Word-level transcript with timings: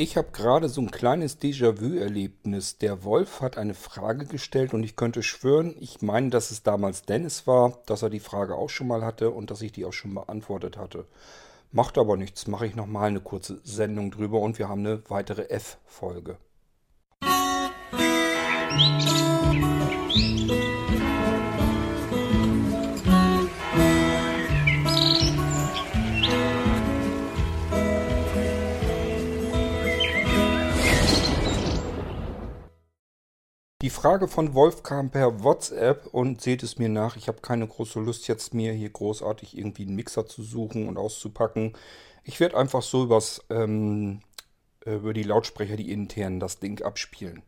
Ich 0.00 0.16
habe 0.16 0.28
gerade 0.30 0.68
so 0.68 0.80
ein 0.80 0.92
kleines 0.92 1.40
Déjà-vu-Erlebnis. 1.40 2.78
Der 2.78 3.02
Wolf 3.02 3.40
hat 3.40 3.58
eine 3.58 3.74
Frage 3.74 4.26
gestellt 4.26 4.72
und 4.72 4.84
ich 4.84 4.94
könnte 4.94 5.24
schwören, 5.24 5.74
ich 5.80 6.02
meine, 6.02 6.30
dass 6.30 6.52
es 6.52 6.62
damals 6.62 7.02
Dennis 7.02 7.48
war, 7.48 7.82
dass 7.86 8.02
er 8.02 8.08
die 8.08 8.20
Frage 8.20 8.54
auch 8.54 8.70
schon 8.70 8.86
mal 8.86 9.04
hatte 9.04 9.32
und 9.32 9.50
dass 9.50 9.60
ich 9.60 9.72
die 9.72 9.84
auch 9.84 9.92
schon 9.92 10.14
beantwortet 10.14 10.76
hatte. 10.76 11.04
Macht 11.72 11.98
aber 11.98 12.16
nichts, 12.16 12.46
mache 12.46 12.68
ich 12.68 12.76
nochmal 12.76 13.08
eine 13.08 13.20
kurze 13.20 13.58
Sendung 13.64 14.12
drüber 14.12 14.38
und 14.38 14.60
wir 14.60 14.68
haben 14.68 14.86
eine 14.86 15.02
weitere 15.08 15.50
F-Folge. 15.50 16.38
Die 33.88 33.94
Frage 33.94 34.28
von 34.28 34.52
Wolf 34.52 34.82
kam 34.82 35.10
per 35.10 35.42
WhatsApp 35.42 36.08
und 36.08 36.42
seht 36.42 36.62
es 36.62 36.76
mir 36.76 36.90
nach. 36.90 37.16
Ich 37.16 37.26
habe 37.26 37.40
keine 37.40 37.66
große 37.66 37.98
Lust 38.00 38.28
jetzt 38.28 38.52
mir 38.52 38.74
hier 38.74 38.90
großartig 38.90 39.56
irgendwie 39.56 39.84
einen 39.84 39.94
Mixer 39.94 40.28
zu 40.28 40.42
suchen 40.42 40.86
und 40.86 40.98
auszupacken. 40.98 41.74
Ich 42.22 42.38
werde 42.38 42.58
einfach 42.58 42.82
so 42.82 43.04
übers, 43.04 43.40
ähm, 43.48 44.20
über 44.84 45.14
die 45.14 45.22
Lautsprecher, 45.22 45.76
die 45.76 45.90
internen, 45.90 46.38
das 46.38 46.58
Ding 46.58 46.82
abspielen. 46.82 47.42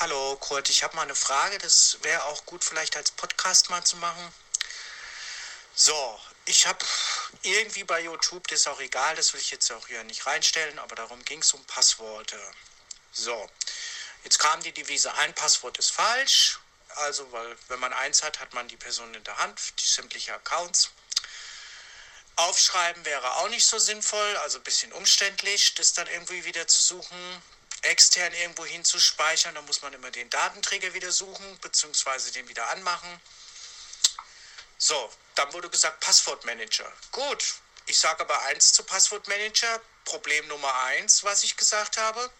Hallo 0.00 0.36
Kurt, 0.40 0.70
ich 0.70 0.82
habe 0.82 0.96
mal 0.96 1.02
eine 1.02 1.14
Frage. 1.14 1.56
Das 1.58 1.98
wäre 2.02 2.24
auch 2.24 2.44
gut 2.44 2.64
vielleicht 2.64 2.96
als 2.96 3.12
Podcast 3.12 3.70
mal 3.70 3.84
zu 3.84 3.96
machen. 3.98 4.32
So, 5.72 6.18
ich 6.46 6.66
habe 6.66 6.84
irgendwie 7.44 7.84
bei 7.84 8.02
YouTube, 8.02 8.44
das 8.48 8.62
ist 8.62 8.68
auch 8.68 8.80
egal, 8.80 9.14
das 9.14 9.32
will 9.34 9.40
ich 9.40 9.52
jetzt 9.52 9.70
auch 9.70 9.86
hier 9.86 10.02
nicht 10.02 10.26
reinstellen, 10.26 10.80
aber 10.80 10.96
darum 10.96 11.24
ging 11.24 11.38
es 11.42 11.54
um 11.54 11.62
Passworte. 11.66 12.36
So, 13.12 13.48
Jetzt 14.28 14.40
kam 14.40 14.62
die 14.62 14.72
Devise, 14.72 15.10
ein 15.14 15.34
Passwort 15.34 15.78
ist 15.78 15.90
falsch. 15.90 16.58
Also, 16.96 17.32
weil 17.32 17.56
wenn 17.68 17.80
man 17.80 17.94
eins 17.94 18.22
hat, 18.22 18.40
hat 18.40 18.52
man 18.52 18.68
die 18.68 18.76
Person 18.76 19.14
in 19.14 19.24
der 19.24 19.38
Hand, 19.38 19.58
die 19.80 19.86
sämtliche 19.86 20.34
Accounts. 20.34 20.90
Aufschreiben 22.36 23.06
wäre 23.06 23.36
auch 23.36 23.48
nicht 23.48 23.66
so 23.66 23.78
sinnvoll, 23.78 24.36
also 24.42 24.58
ein 24.58 24.64
bisschen 24.64 24.92
umständlich, 24.92 25.74
das 25.76 25.94
dann 25.94 26.06
irgendwie 26.08 26.44
wieder 26.44 26.68
zu 26.68 26.78
suchen. 26.78 27.42
Extern 27.80 28.34
irgendwo 28.34 28.66
hinzuspeichern, 28.66 29.54
da 29.54 29.62
muss 29.62 29.80
man 29.80 29.94
immer 29.94 30.10
den 30.10 30.28
Datenträger 30.28 30.92
wieder 30.92 31.10
suchen, 31.10 31.58
beziehungsweise 31.60 32.30
den 32.30 32.46
wieder 32.48 32.68
anmachen. 32.68 33.20
So, 34.76 35.10
dann 35.36 35.50
wurde 35.54 35.70
gesagt 35.70 36.00
Passwortmanager. 36.00 36.92
Gut, 37.12 37.54
ich 37.86 37.98
sage 37.98 38.20
aber 38.20 38.42
eins 38.42 38.74
zu 38.74 38.82
Passwortmanager. 38.82 39.80
Problem 40.04 40.46
Nummer 40.48 40.74
eins, 40.84 41.24
was 41.24 41.44
ich 41.44 41.56
gesagt 41.56 41.96
habe. 41.96 42.30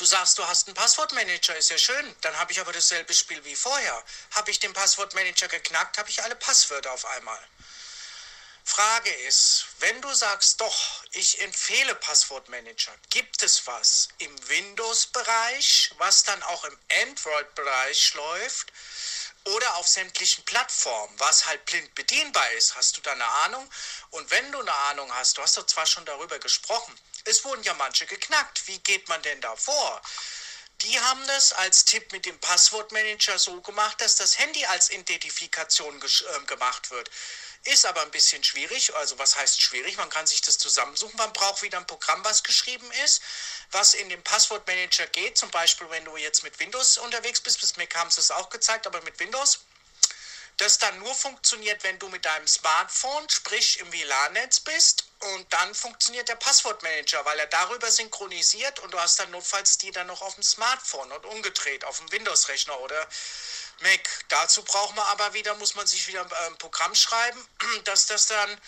Du 0.00 0.06
sagst, 0.06 0.38
du 0.38 0.46
hast 0.46 0.66
einen 0.66 0.74
Passwortmanager, 0.74 1.54
ist 1.56 1.68
ja 1.68 1.76
schön. 1.76 2.16
Dann 2.22 2.34
habe 2.38 2.52
ich 2.52 2.58
aber 2.58 2.72
dasselbe 2.72 3.12
Spiel 3.12 3.44
wie 3.44 3.54
vorher. 3.54 4.02
Habe 4.30 4.50
ich 4.50 4.58
den 4.58 4.72
Passwortmanager 4.72 5.46
geknackt, 5.48 5.98
habe 5.98 6.08
ich 6.08 6.22
alle 6.22 6.36
Passwörter 6.36 6.90
auf 6.90 7.04
einmal. 7.04 7.38
Frage 8.64 9.10
ist, 9.26 9.66
wenn 9.80 10.00
du 10.00 10.10
sagst, 10.14 10.58
doch, 10.58 11.04
ich 11.12 11.42
empfehle 11.42 11.94
Passwortmanager, 11.96 12.92
gibt 13.10 13.42
es 13.42 13.66
was 13.66 14.08
im 14.16 14.48
Windows-Bereich, 14.48 15.90
was 15.98 16.22
dann 16.22 16.42
auch 16.44 16.64
im 16.64 16.78
Android-Bereich 17.02 18.14
läuft 18.14 18.72
oder 19.44 19.76
auf 19.76 19.86
sämtlichen 19.86 20.44
Plattformen, 20.46 21.20
was 21.20 21.44
halt 21.44 21.62
blind 21.66 21.94
bedienbar 21.94 22.50
ist? 22.52 22.74
Hast 22.74 22.96
du 22.96 23.02
da 23.02 23.12
eine 23.12 23.26
Ahnung? 23.26 23.70
Und 24.12 24.30
wenn 24.30 24.50
du 24.50 24.60
eine 24.60 24.74
Ahnung 24.74 25.14
hast, 25.14 25.36
du 25.36 25.42
hast 25.42 25.58
doch 25.58 25.66
zwar 25.66 25.84
schon 25.84 26.06
darüber 26.06 26.38
gesprochen, 26.38 26.98
es 27.30 27.44
wurden 27.44 27.62
ja 27.62 27.74
manche 27.74 28.06
geknackt. 28.06 28.66
Wie 28.66 28.78
geht 28.80 29.08
man 29.08 29.22
denn 29.22 29.40
da 29.40 29.54
vor? 29.56 30.02
Die 30.82 30.98
haben 31.00 31.26
das 31.26 31.52
als 31.52 31.84
Tipp 31.84 32.10
mit 32.12 32.24
dem 32.24 32.38
Passwortmanager 32.40 33.38
so 33.38 33.60
gemacht, 33.60 34.00
dass 34.00 34.16
das 34.16 34.38
Handy 34.38 34.64
als 34.66 34.90
Identifikation 34.90 36.02
äh, 36.02 36.44
gemacht 36.46 36.90
wird. 36.90 37.10
Ist 37.64 37.84
aber 37.84 38.00
ein 38.00 38.10
bisschen 38.10 38.42
schwierig. 38.42 38.94
Also 38.94 39.18
was 39.18 39.36
heißt 39.36 39.60
schwierig? 39.60 39.98
Man 39.98 40.08
kann 40.08 40.26
sich 40.26 40.40
das 40.40 40.56
zusammensuchen. 40.56 41.16
Man 41.18 41.32
braucht 41.34 41.60
wieder 41.60 41.76
ein 41.76 41.86
Programm, 41.86 42.24
was 42.24 42.42
geschrieben 42.42 42.90
ist, 43.04 43.20
was 43.70 43.92
in 43.92 44.08
dem 44.08 44.22
Passwortmanager 44.22 45.06
geht. 45.08 45.36
Zum 45.36 45.50
Beispiel, 45.50 45.90
wenn 45.90 46.06
du 46.06 46.16
jetzt 46.16 46.42
mit 46.42 46.58
Windows 46.58 46.96
unterwegs 46.96 47.42
bist. 47.42 47.60
Bis 47.60 47.74
haben 47.94 48.10
sie 48.10 48.20
es 48.20 48.30
auch 48.30 48.48
gezeigt, 48.48 48.86
aber 48.86 49.02
mit 49.02 49.20
Windows 49.20 49.60
das 50.60 50.78
dann 50.78 50.98
nur 50.98 51.14
funktioniert, 51.14 51.82
wenn 51.84 51.98
du 51.98 52.08
mit 52.08 52.24
deinem 52.24 52.46
Smartphone, 52.46 53.28
sprich 53.30 53.78
im 53.80 53.90
WLAN-Netz 53.92 54.60
bist 54.60 55.04
und 55.20 55.52
dann 55.52 55.74
funktioniert 55.74 56.28
der 56.28 56.36
Passwortmanager, 56.36 57.24
weil 57.24 57.38
er 57.38 57.46
darüber 57.46 57.90
synchronisiert 57.90 58.78
und 58.80 58.92
du 58.92 59.00
hast 59.00 59.18
dann 59.18 59.30
notfalls 59.30 59.78
die 59.78 59.90
dann 59.90 60.06
noch 60.06 60.20
auf 60.20 60.34
dem 60.34 60.42
Smartphone 60.42 61.10
und 61.12 61.24
umgedreht 61.26 61.84
auf 61.84 61.98
dem 61.98 62.12
Windows-Rechner 62.12 62.78
oder 62.80 63.08
Mac. 63.80 64.08
Dazu 64.28 64.62
braucht 64.62 64.94
man 64.94 65.06
aber 65.06 65.32
wieder, 65.32 65.54
muss 65.54 65.74
man 65.74 65.86
sich 65.86 66.06
wieder 66.08 66.26
ein 66.46 66.58
Programm 66.58 66.94
schreiben, 66.94 67.48
dass 67.84 68.06
das 68.06 68.26
dann 68.26 68.60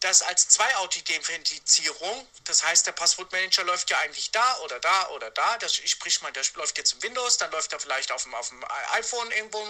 das 0.00 0.22
als 0.22 0.48
Zwei-Authentifizierung, 0.48 2.26
das 2.44 2.62
heißt, 2.62 2.86
der 2.86 2.92
Passwortmanager 2.92 3.64
läuft 3.64 3.90
ja 3.90 3.98
eigentlich 3.98 4.30
da 4.30 4.58
oder 4.60 4.80
da 4.80 5.08
oder 5.10 5.30
da. 5.30 5.58
Das, 5.58 5.78
ich 5.78 5.90
sprich 5.90 6.22
mal, 6.22 6.32
der 6.32 6.42
läuft 6.54 6.78
jetzt 6.78 6.94
im 6.94 7.02
Windows, 7.02 7.36
dann 7.36 7.50
läuft 7.50 7.72
er 7.74 7.80
vielleicht 7.80 8.10
auf 8.10 8.22
dem, 8.22 8.34
auf 8.34 8.48
dem 8.48 8.64
iPhone 8.92 9.30
irgendwo 9.30 9.62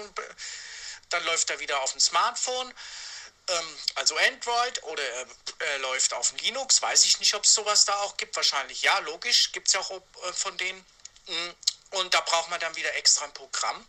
dann 1.11 1.25
läuft 1.25 1.51
er 1.51 1.59
wieder 1.59 1.81
auf 1.83 1.93
dem 1.93 2.01
Smartphone, 2.01 2.73
ähm, 3.49 3.79
also 3.97 4.17
Android 4.17 4.83
oder 4.85 5.03
er, 5.03 5.27
er, 5.59 5.79
läuft 5.79 6.13
auf 6.15 6.31
dem 6.31 6.39
Linux. 6.39 6.81
Weiß 6.83 7.05
ich 7.05 7.19
nicht, 7.21 7.35
ob 7.35 7.45
es 7.45 7.55
sowas 7.55 7.85
da 7.85 7.95
auch 8.01 8.17
gibt. 8.17 8.37
Wahrscheinlich 8.37 8.83
ja, 8.83 8.99
logisch, 9.01 9.53
gibt 9.53 9.69
es 9.69 9.75
ja 9.75 9.81
auch 9.81 9.91
äh, 9.91 10.33
von 10.33 10.57
denen. 10.57 10.85
Mm, 11.27 11.51
und 11.97 12.15
da 12.15 12.21
braucht 12.21 12.51
man 12.51 12.61
dann 12.61 12.75
wieder 12.77 12.95
extra 12.95 13.25
ein 13.25 13.35
Programm. 13.35 13.87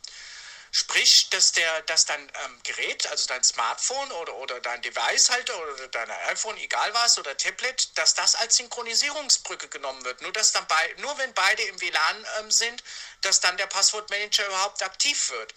Sprich, 0.74 1.30
dass, 1.32 1.52
der, 1.52 1.82
dass 1.82 2.06
dein 2.06 2.22
ähm, 2.46 2.59
Gerät, 2.64 3.06
also 3.08 3.28
dein 3.28 3.44
Smartphone 3.44 4.09
oder, 4.14 4.34
oder 4.36 4.62
dein 4.62 4.82
Device 4.82 5.30
halt 5.30 5.50
oder 5.50 5.88
dein 5.90 6.09
iPhone, 6.30 6.56
egal 6.58 6.94
was, 6.94 7.18
oder 7.20 7.36
Tablet, 7.36 7.98
dass 7.98 8.14
das 8.14 8.36
als 8.36 8.56
Synchronisierungsbrücke 8.56 9.68
genommen 9.68 10.03
wird. 10.06 10.22
Nur, 10.22 10.32
dass 10.32 10.53
dann 10.53 10.66
bei, 10.68 10.96
nur 11.00 11.18
wenn 11.18 11.34
beide 11.34 11.62
im 11.64 11.82
WLAN 11.82 12.26
ähm, 12.40 12.52
sind, 12.52 12.82
dass 13.20 13.42
dann 13.42 13.58
der 13.58 13.68
Passwortmanager 13.68 14.48
überhaupt 14.48 14.82
aktiv 14.82 15.30
wird. 15.32 15.53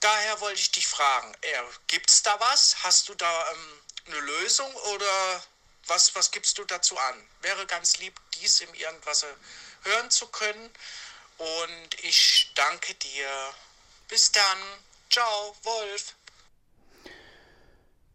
Daher 0.00 0.40
wollte 0.40 0.60
ich 0.60 0.72
dich 0.72 0.86
fragen, 0.86 1.34
äh, 1.42 1.62
gibt 1.86 2.10
es 2.10 2.22
da 2.22 2.38
was? 2.40 2.82
Hast 2.82 3.08
du 3.08 3.14
da 3.14 3.50
ähm, 3.52 3.80
eine 4.06 4.20
Lösung 4.20 4.72
oder 4.94 5.42
was, 5.86 6.14
was 6.14 6.30
gibst 6.30 6.56
du 6.58 6.64
dazu 6.64 6.96
an? 6.96 7.14
Wäre 7.42 7.66
ganz 7.66 7.98
lieb, 7.98 8.18
dies 8.40 8.60
im 8.60 8.72
Irgendwas 8.74 9.26
hören 9.82 10.10
zu 10.10 10.26
können. 10.28 10.70
Und 11.36 12.04
ich 12.04 12.50
danke 12.54 12.94
dir. 12.94 13.28
Bis 14.08 14.32
dann. 14.32 14.58
Ciao, 15.10 15.54
Wolf. 15.62 16.14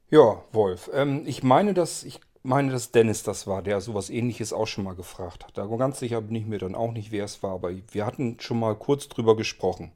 Ja, 0.09 0.43
Wolf. 0.51 0.89
Ähm, 0.93 1.25
ich 1.27 1.43
meine, 1.43 1.73
dass 1.73 2.03
ich 2.03 2.19
meine, 2.43 2.71
dass 2.71 2.91
Dennis 2.91 3.23
das 3.23 3.47
war, 3.47 3.61
der 3.61 3.81
sowas 3.81 4.09
ähnliches 4.09 4.53
auch 4.53 4.67
schon 4.67 4.83
mal 4.83 4.95
gefragt 4.95 5.43
hat. 5.43 5.57
Da 5.57 5.65
ganz 5.65 5.99
sicher 5.99 6.21
bin 6.21 6.35
ich 6.35 6.45
mir 6.45 6.59
dann 6.59 6.75
auch 6.75 6.91
nicht, 6.91 7.11
wer 7.11 7.25
es 7.25 7.41
war, 7.41 7.53
aber 7.53 7.71
wir 7.91 8.05
hatten 8.05 8.39
schon 8.39 8.59
mal 8.59 8.75
kurz 8.75 9.07
drüber 9.07 9.35
gesprochen. 9.35 9.91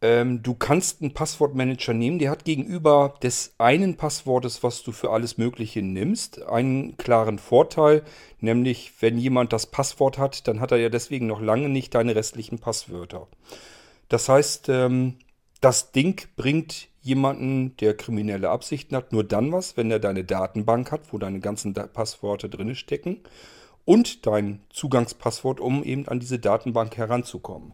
Ähm, 0.00 0.42
du 0.42 0.54
kannst 0.54 1.02
einen 1.02 1.12
Passwortmanager 1.12 1.92
nehmen, 1.92 2.20
der 2.20 2.30
hat 2.30 2.44
gegenüber 2.44 3.14
des 3.22 3.54
einen 3.58 3.96
Passwortes, 3.96 4.62
was 4.62 4.84
du 4.84 4.92
für 4.92 5.10
alles 5.10 5.38
Mögliche 5.38 5.82
nimmst, 5.82 6.40
einen 6.42 6.96
klaren 6.96 7.38
Vorteil, 7.38 8.04
nämlich 8.40 8.92
wenn 9.00 9.18
jemand 9.18 9.52
das 9.52 9.66
Passwort 9.66 10.18
hat, 10.18 10.46
dann 10.46 10.60
hat 10.60 10.70
er 10.70 10.78
ja 10.78 10.88
deswegen 10.88 11.26
noch 11.26 11.40
lange 11.40 11.68
nicht 11.68 11.94
deine 11.94 12.14
restlichen 12.14 12.60
Passwörter. 12.60 13.26
Das 14.08 14.28
heißt, 14.28 14.68
ähm, 14.68 15.16
das 15.60 15.90
Ding 15.90 16.28
bringt 16.36 16.88
jemanden, 17.00 17.76
der 17.78 17.96
kriminelle 17.96 18.50
Absichten 18.50 18.94
hat, 18.94 19.12
nur 19.12 19.24
dann 19.24 19.50
was, 19.50 19.76
wenn 19.76 19.90
er 19.90 19.98
deine 19.98 20.22
Datenbank 20.22 20.92
hat, 20.92 21.12
wo 21.12 21.18
deine 21.18 21.40
ganzen 21.40 21.74
Passworte 21.74 22.48
drin 22.48 22.76
stecken 22.76 23.20
und 23.84 24.26
dein 24.26 24.60
Zugangspasswort, 24.70 25.58
um 25.58 25.82
eben 25.82 26.06
an 26.06 26.20
diese 26.20 26.38
Datenbank 26.38 26.96
heranzukommen. 26.96 27.72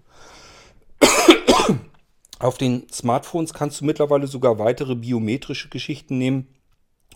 Auf 2.38 2.58
den 2.58 2.88
Smartphones 2.90 3.54
kannst 3.54 3.80
du 3.80 3.84
mittlerweile 3.84 4.26
sogar 4.26 4.58
weitere 4.58 4.94
biometrische 4.94 5.68
Geschichten 5.68 6.18
nehmen, 6.18 6.48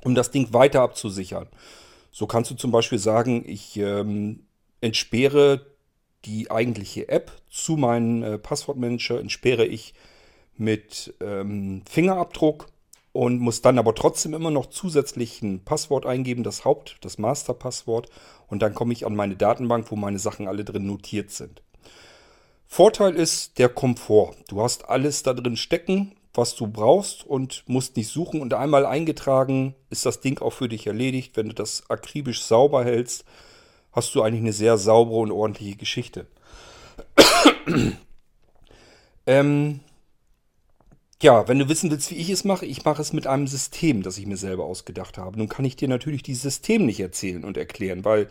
um 0.05 0.15
das 0.15 0.31
Ding 0.31 0.53
weiter 0.53 0.83
abzusichern. 0.83 1.49
So 2.11 2.27
kannst 2.27 2.51
du 2.51 2.55
zum 2.55 2.71
Beispiel 2.71 2.99
sagen, 2.99 3.45
ich 3.47 3.77
ähm, 3.77 4.47
entsperre 4.81 5.67
die 6.25 6.51
eigentliche 6.51 7.09
App 7.09 7.33
zu 7.49 7.77
meinem 7.77 8.23
äh, 8.23 8.39
Passwortmanager, 8.39 9.21
entsperre 9.21 9.67
ich 9.67 9.95
mit 10.57 11.15
ähm, 11.21 11.83
Fingerabdruck 11.89 12.69
und 13.13 13.41
muss 13.41 13.63
dann 13.63 13.79
aber 13.79 13.95
trotzdem 13.95 14.35
immer 14.35 14.51
noch 14.51 14.67
zusätzlich 14.67 15.43
ein 15.43 15.65
Passwort 15.65 16.07
eingeben, 16.07 16.43
das 16.43 16.65
Haupt-, 16.65 16.99
das 17.01 17.19
Masterpasswort 17.19 18.11
und 18.49 18.63
dann 18.63 18.75
komme 18.75 18.93
ich 18.93 19.07
an 19.07 19.17
meine 19.17 19.37
Datenbank, 19.37 19.91
wo 19.91 19.97
meine 19.97 20.19
Sachen 20.19 20.49
alle 20.49 20.65
drin 20.65 20.87
notiert 20.87 21.31
sind. 21.31 21.63
Vorteil 22.71 23.15
ist 23.15 23.59
der 23.59 23.71
Komfort. 23.71 24.37
Du 24.49 24.63
hast 24.63 24.89
alles 24.89 25.23
da 25.23 25.33
drin 25.33 25.57
stecken, 25.57 26.13
was 26.35 26.55
du 26.55 26.67
brauchst 26.67 27.25
und 27.27 27.65
musst 27.67 27.97
nicht 27.97 28.09
suchen. 28.09 28.43
Und 28.43 28.53
einmal 28.53 28.85
eingetragen 28.85 29.75
ist 29.89 30.05
das 30.07 30.21
Ding 30.21 30.41
auch 30.41 30.53
für 30.53 30.69
dich 30.69 30.87
erledigt, 30.87 31.37
wenn 31.37 31.49
du 31.49 31.55
das 31.55 31.89
akribisch 31.89 32.43
sauber 32.43 32.85
hältst. 32.85 33.25
hast 33.91 34.15
du 34.15 34.23
eigentlich 34.23 34.43
eine 34.43 34.53
sehr 34.53 34.77
saubere 34.77 35.19
und 35.19 35.33
ordentliche 35.33 35.77
Geschichte. 35.77 36.27
ähm, 39.27 39.81
ja, 41.23 41.49
wenn 41.49 41.59
du 41.59 41.69
wissen 41.69 41.91
willst, 41.91 42.11
wie 42.11 42.17
ich 42.17 42.31
es 42.31 42.45
mache, 42.45 42.67
ich 42.67 42.85
mache 42.85 43.03
es 43.03 43.15
mit 43.15 43.27
einem 43.27 43.49
System, 43.49 44.03
das 44.03 44.19
ich 44.19 44.27
mir 44.27 44.37
selber 44.37 44.67
ausgedacht 44.67 45.17
habe. 45.17 45.39
Nun 45.39 45.49
kann 45.49 45.65
ich 45.65 45.75
dir 45.75 45.89
natürlich 45.89 46.23
dieses 46.23 46.43
System 46.43 46.87
nicht 46.87 47.01
erzählen 47.01 47.45
und 47.45 47.57
erklären, 47.57 48.05
weil 48.05 48.29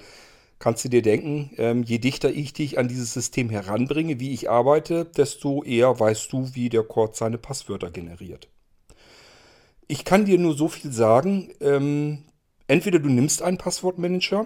kannst 0.60 0.84
du 0.86 0.90
dir 0.90 1.02
denken, 1.02 1.52
ähm, 1.58 1.84
je 1.84 2.00
dichter 2.00 2.30
ich 2.32 2.54
dich 2.54 2.78
an 2.78 2.88
dieses 2.88 3.14
System 3.14 3.50
heranbringe, 3.50 4.20
wie 4.20 4.34
ich 4.34 4.50
arbeite, 4.50 5.06
desto 5.06 5.64
eher 5.64 6.00
weißt 6.00 6.32
du, 6.34 6.54
wie 6.54 6.70
der 6.70 6.84
Cord 6.84 7.16
seine 7.16 7.38
Passwörter 7.38 7.92
generiert. 7.92 8.50
Ich 9.88 10.04
kann 10.04 10.26
dir 10.26 10.38
nur 10.38 10.56
so 10.56 10.68
viel 10.68 10.92
sagen. 10.92 11.52
Ähm, 11.62 12.24
entweder 12.68 13.00
du 13.00 13.10
nimmst 13.10 13.42
einen 13.42 13.58
Passwortmanager, 13.58 14.46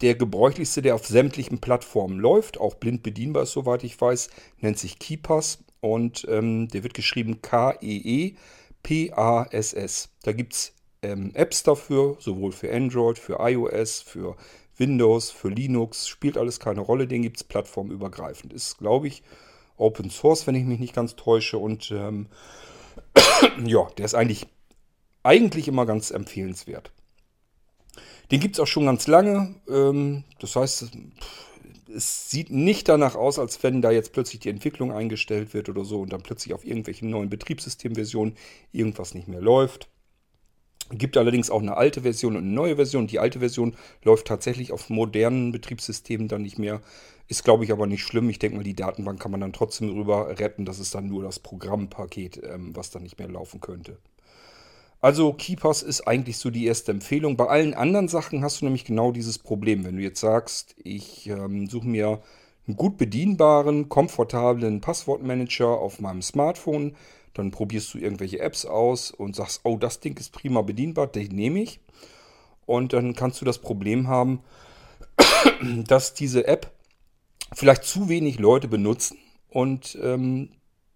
der 0.00 0.14
gebräuchlichste, 0.14 0.80
der 0.82 0.94
auf 0.94 1.06
sämtlichen 1.06 1.60
Plattformen 1.60 2.18
läuft, 2.18 2.58
auch 2.58 2.76
blind 2.76 3.02
bedienbar 3.02 3.42
ist, 3.42 3.52
soweit 3.52 3.84
ich 3.84 4.00
weiß, 4.00 4.30
nennt 4.58 4.78
sich 4.78 4.98
KeyPass 4.98 5.62
und 5.80 6.26
ähm, 6.30 6.68
der 6.68 6.82
wird 6.82 6.94
geschrieben 6.94 7.42
K-E-E-P-A-S-S. 7.42 8.38
Da 10.22 10.32
gibt 10.32 10.54
es 10.54 10.72
ähm, 11.02 11.32
Apps 11.34 11.62
dafür, 11.62 12.16
sowohl 12.18 12.52
für 12.52 12.72
Android, 12.72 13.18
für 13.18 13.38
iOS, 13.40 14.00
für 14.00 14.36
Windows, 14.80 15.30
für 15.30 15.48
Linux, 15.48 16.08
spielt 16.08 16.36
alles 16.36 16.58
keine 16.58 16.80
Rolle, 16.80 17.06
den 17.06 17.22
gibt 17.22 17.36
es 17.36 17.44
plattformübergreifend. 17.44 18.52
Ist, 18.52 18.78
glaube 18.78 19.06
ich, 19.06 19.22
Open 19.76 20.10
Source, 20.10 20.46
wenn 20.46 20.56
ich 20.56 20.64
mich 20.64 20.80
nicht 20.80 20.94
ganz 20.94 21.14
täusche. 21.14 21.58
Und 21.58 21.90
ähm, 21.92 22.26
ja, 23.64 23.88
der 23.96 24.04
ist 24.04 24.14
eigentlich, 24.14 24.46
eigentlich 25.22 25.68
immer 25.68 25.86
ganz 25.86 26.10
empfehlenswert. 26.10 26.90
Den 28.30 28.40
gibt 28.40 28.56
es 28.56 28.60
auch 28.60 28.66
schon 28.66 28.86
ganz 28.86 29.06
lange. 29.06 29.54
Ähm, 29.68 30.24
das 30.38 30.56
heißt, 30.56 30.90
es 31.94 32.30
sieht 32.30 32.50
nicht 32.50 32.88
danach 32.88 33.16
aus, 33.16 33.38
als 33.38 33.62
wenn 33.62 33.82
da 33.82 33.90
jetzt 33.90 34.12
plötzlich 34.12 34.40
die 34.40 34.50
Entwicklung 34.50 34.92
eingestellt 34.92 35.54
wird 35.54 35.68
oder 35.68 35.84
so 35.84 36.00
und 36.00 36.12
dann 36.12 36.22
plötzlich 36.22 36.54
auf 36.54 36.64
irgendwelchen 36.64 37.10
neuen 37.10 37.30
Betriebssystemversionen 37.30 38.36
irgendwas 38.72 39.14
nicht 39.14 39.28
mehr 39.28 39.40
läuft. 39.40 39.88
Gibt 40.90 41.16
allerdings 41.16 41.50
auch 41.50 41.62
eine 41.62 41.76
alte 41.76 42.02
Version 42.02 42.36
und 42.36 42.44
eine 42.44 42.52
neue 42.52 42.76
Version. 42.76 43.06
Die 43.06 43.20
alte 43.20 43.38
Version 43.38 43.76
läuft 44.02 44.26
tatsächlich 44.26 44.72
auf 44.72 44.90
modernen 44.90 45.52
Betriebssystemen 45.52 46.26
dann 46.28 46.42
nicht 46.42 46.58
mehr. 46.58 46.80
Ist, 47.28 47.44
glaube 47.44 47.64
ich, 47.64 47.70
aber 47.70 47.86
nicht 47.86 48.02
schlimm. 48.02 48.28
Ich 48.28 48.40
denke 48.40 48.56
mal, 48.56 48.64
die 48.64 48.74
Datenbank 48.74 49.20
kann 49.20 49.30
man 49.30 49.40
dann 49.40 49.52
trotzdem 49.52 49.90
rüber 49.90 50.38
retten. 50.40 50.64
Das 50.64 50.80
ist 50.80 50.94
dann 50.94 51.06
nur 51.06 51.22
das 51.22 51.38
Programmpaket, 51.38 52.42
ähm, 52.42 52.74
was 52.74 52.90
dann 52.90 53.04
nicht 53.04 53.18
mehr 53.18 53.28
laufen 53.28 53.60
könnte. 53.60 53.98
Also 55.00 55.32
KeyPass 55.32 55.82
ist 55.82 56.02
eigentlich 56.02 56.38
so 56.38 56.50
die 56.50 56.66
erste 56.66 56.92
Empfehlung. 56.92 57.36
Bei 57.36 57.46
allen 57.46 57.72
anderen 57.72 58.08
Sachen 58.08 58.42
hast 58.42 58.60
du 58.60 58.66
nämlich 58.66 58.84
genau 58.84 59.12
dieses 59.12 59.38
Problem. 59.38 59.84
Wenn 59.84 59.96
du 59.96 60.02
jetzt 60.02 60.20
sagst, 60.20 60.74
ich 60.82 61.26
ähm, 61.28 61.68
suche 61.68 61.88
mir 61.88 62.20
gut 62.76 62.96
bedienbaren, 62.96 63.88
komfortablen 63.88 64.80
Passwortmanager 64.80 65.68
auf 65.68 66.00
meinem 66.00 66.22
Smartphone, 66.22 66.96
dann 67.34 67.50
probierst 67.50 67.94
du 67.94 67.98
irgendwelche 67.98 68.40
Apps 68.40 68.66
aus 68.66 69.10
und 69.10 69.36
sagst, 69.36 69.60
oh, 69.64 69.76
das 69.76 70.00
Ding 70.00 70.18
ist 70.18 70.32
prima 70.32 70.62
bedienbar, 70.62 71.06
den 71.06 71.28
nehme 71.28 71.60
ich. 71.60 71.80
Und 72.66 72.92
dann 72.92 73.14
kannst 73.14 73.40
du 73.40 73.44
das 73.44 73.58
Problem 73.58 74.08
haben, 74.08 74.40
dass 75.86 76.14
diese 76.14 76.46
App 76.46 76.72
vielleicht 77.52 77.84
zu 77.84 78.08
wenig 78.08 78.38
Leute 78.38 78.68
benutzen 78.68 79.18
und 79.48 79.98
ähm, 80.02 80.50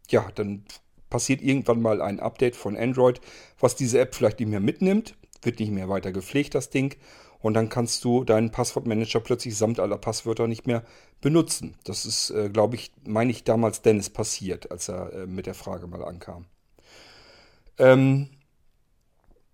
ja, 0.09 0.27
dann 0.35 0.65
passiert 1.11 1.43
irgendwann 1.43 1.81
mal 1.81 2.03
ein 2.03 2.21
Update 2.21 2.57
von 2.57 2.77
Android, 2.77 3.21
was 3.59 3.77
diese 3.77 3.99
App 4.01 4.15
vielleicht 4.15 4.41
nicht 4.41 4.49
mehr 4.49 4.61
mitnimmt, 4.61 5.15
wird 5.43 5.61
nicht 5.61 5.73
mehr 5.73 5.89
weiter 5.89 6.13
gepflegt, 6.13 6.55
das 6.55 6.71
Ding. 6.71 6.97
Und 7.45 7.53
dann 7.53 7.69
kannst 7.69 8.03
du 8.05 8.25
deinen 8.25 8.51
Passwortmanager 8.51 9.21
plötzlich 9.21 9.55
samt 9.55 9.79
aller 9.79 9.99
Passwörter 9.99 10.47
nicht 10.47 10.67
mehr 10.67 10.83
benutzen. 11.21 11.75
Das 11.85 12.07
ist, 12.07 12.31
äh, 12.31 12.49
glaube 12.49 12.77
ich, 12.77 12.91
meine 13.07 13.31
ich 13.31 13.45
damals 13.45 13.83
Dennis 13.83 14.09
passiert, 14.09 14.71
als 14.71 14.89
er 14.89 15.13
äh, 15.13 15.27
mit 15.27 15.45
der 15.45 15.53
Frage 15.53 15.87
mal 15.87 16.03
ankam. 16.03 16.47
Ähm, 17.77 18.31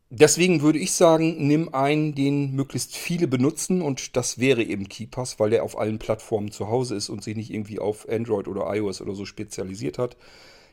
deswegen 0.09 0.63
würde 0.63 0.79
ich 0.79 0.93
sagen, 0.93 1.49
nimm 1.49 1.75
einen, 1.75 2.15
den 2.15 2.55
möglichst 2.55 2.95
viele 2.95 3.27
benutzen 3.27 3.83
und 3.83 4.15
das 4.15 4.39
wäre 4.39 4.63
eben 4.63 4.89
KeyPass, 4.89 5.41
weil 5.41 5.51
der 5.51 5.65
auf 5.65 5.77
allen 5.77 5.99
Plattformen 5.99 6.53
zu 6.53 6.69
Hause 6.69 6.95
ist 6.95 7.09
und 7.09 7.25
sich 7.25 7.35
nicht 7.35 7.53
irgendwie 7.53 7.81
auf 7.81 8.09
Android 8.09 8.47
oder 8.47 8.73
iOS 8.73 9.01
oder 9.01 9.17
so 9.17 9.27
spezialisiert 9.27 9.99
hat. 9.99 10.17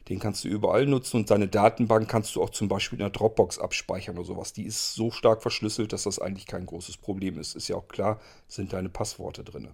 Den 0.10 0.20
kannst 0.20 0.44
du 0.44 0.48
überall 0.48 0.86
nutzen 0.86 1.18
und 1.18 1.30
deine 1.32 1.48
Datenbank 1.48 2.08
kannst 2.08 2.36
du 2.36 2.42
auch 2.42 2.50
zum 2.50 2.70
Beispiel 2.70 2.98
in 2.98 3.04
der 3.04 3.10
Dropbox 3.10 3.60
abspeichern 3.60 4.18
oder 4.18 4.26
sowas. 4.26 4.54
Die 4.54 4.64
ist 4.64 4.94
so 4.94 5.12
stark 5.12 5.42
verschlüsselt, 5.42 5.92
dass 5.92 6.04
das 6.04 6.20
eigentlich 6.20 6.46
kein 6.46 6.66
großes 6.66 6.98
Problem 6.98 7.38
ist. 7.38 7.56
Ist 7.56 7.68
ja 7.68 7.76
auch 7.76 7.88
klar, 7.90 8.20
sind 8.48 8.72
deine 8.72 8.90
Passworte 8.90 9.44
drin. 9.44 9.70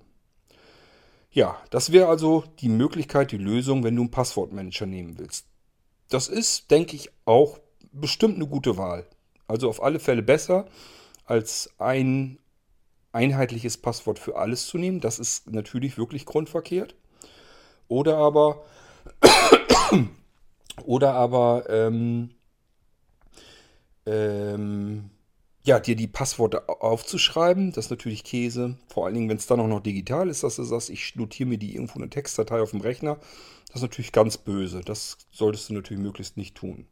Ja, 1.30 1.57
das 1.69 1.91
wäre 1.91 2.07
also 2.07 2.44
die 2.59 2.69
Möglichkeit, 2.69 3.31
die 3.31 3.38
Lösung, 3.38 3.83
wenn 3.83 3.95
du 3.95 4.03
einen 4.03 4.12
Passwortmanager 4.12 4.85
nehmen 4.85 5.19
willst. 5.19 5.47
Das 6.09 6.27
ist, 6.27 6.69
denke 6.71 6.95
ich, 6.95 7.09
auch 7.25 7.59
bestimmt 7.91 8.36
eine 8.36 8.47
gute 8.47 8.77
Wahl. 8.77 9.06
Also 9.47 9.69
auf 9.69 9.81
alle 9.83 10.00
Fälle 10.00 10.24
besser, 10.24 10.68
als 11.25 11.71
ein 11.77 12.39
einheitliches 13.12 13.77
Passwort 13.77 14.19
für 14.19 14.36
alles 14.36 14.68
zu 14.68 14.77
nehmen. 14.77 15.00
Das 15.00 15.19
ist 15.19 15.51
natürlich 15.51 15.97
wirklich 15.97 16.25
grundverkehrt. 16.25 16.95
Oder 17.88 18.18
aber 18.18 18.63
oder 20.86 21.14
aber 21.14 21.70
ähm, 21.70 22.31
ähm, 24.06 25.10
ja, 25.66 25.80
dir 25.80 25.96
die 25.96 26.08
Passworte 26.08 26.68
aufzuschreiben, 26.68 27.72
das 27.72 27.86
ist 27.86 27.92
natürlich 27.92 28.24
Käse. 28.24 28.78
Vor 28.90 29.06
allen 29.06 29.16
Dingen, 29.16 29.30
wenn 29.30 29.38
es 29.38 29.48
dann 29.48 29.62
auch 29.62 29.68
noch 29.68 29.80
digital 29.80 30.30
ist, 30.30 30.44
dass 30.44 30.58
du 30.58 30.64
sagst, 30.64 30.90
ich 30.90 31.16
notiere 31.16 31.48
mir 31.48 31.58
die 31.58 31.75
irgendwo 31.75 31.96
in 31.96 32.04
eine 32.04 32.10
Textdatei 32.10 32.62
auf 32.62 32.72
dem 32.72 32.81
Rechner. 32.81 33.18
Das 33.68 33.78
ist 33.78 33.84
natürlich 33.84 34.12
ganz 34.12 34.38
böse. 34.38 34.81
Das 34.81 35.18
solltest 35.31 35.70
du 35.70 35.74
natürlich 35.74 36.04
möglichst 36.04 36.36
nicht 36.36 36.56
tun. 36.56 36.86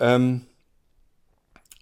Ähm, 0.00 0.46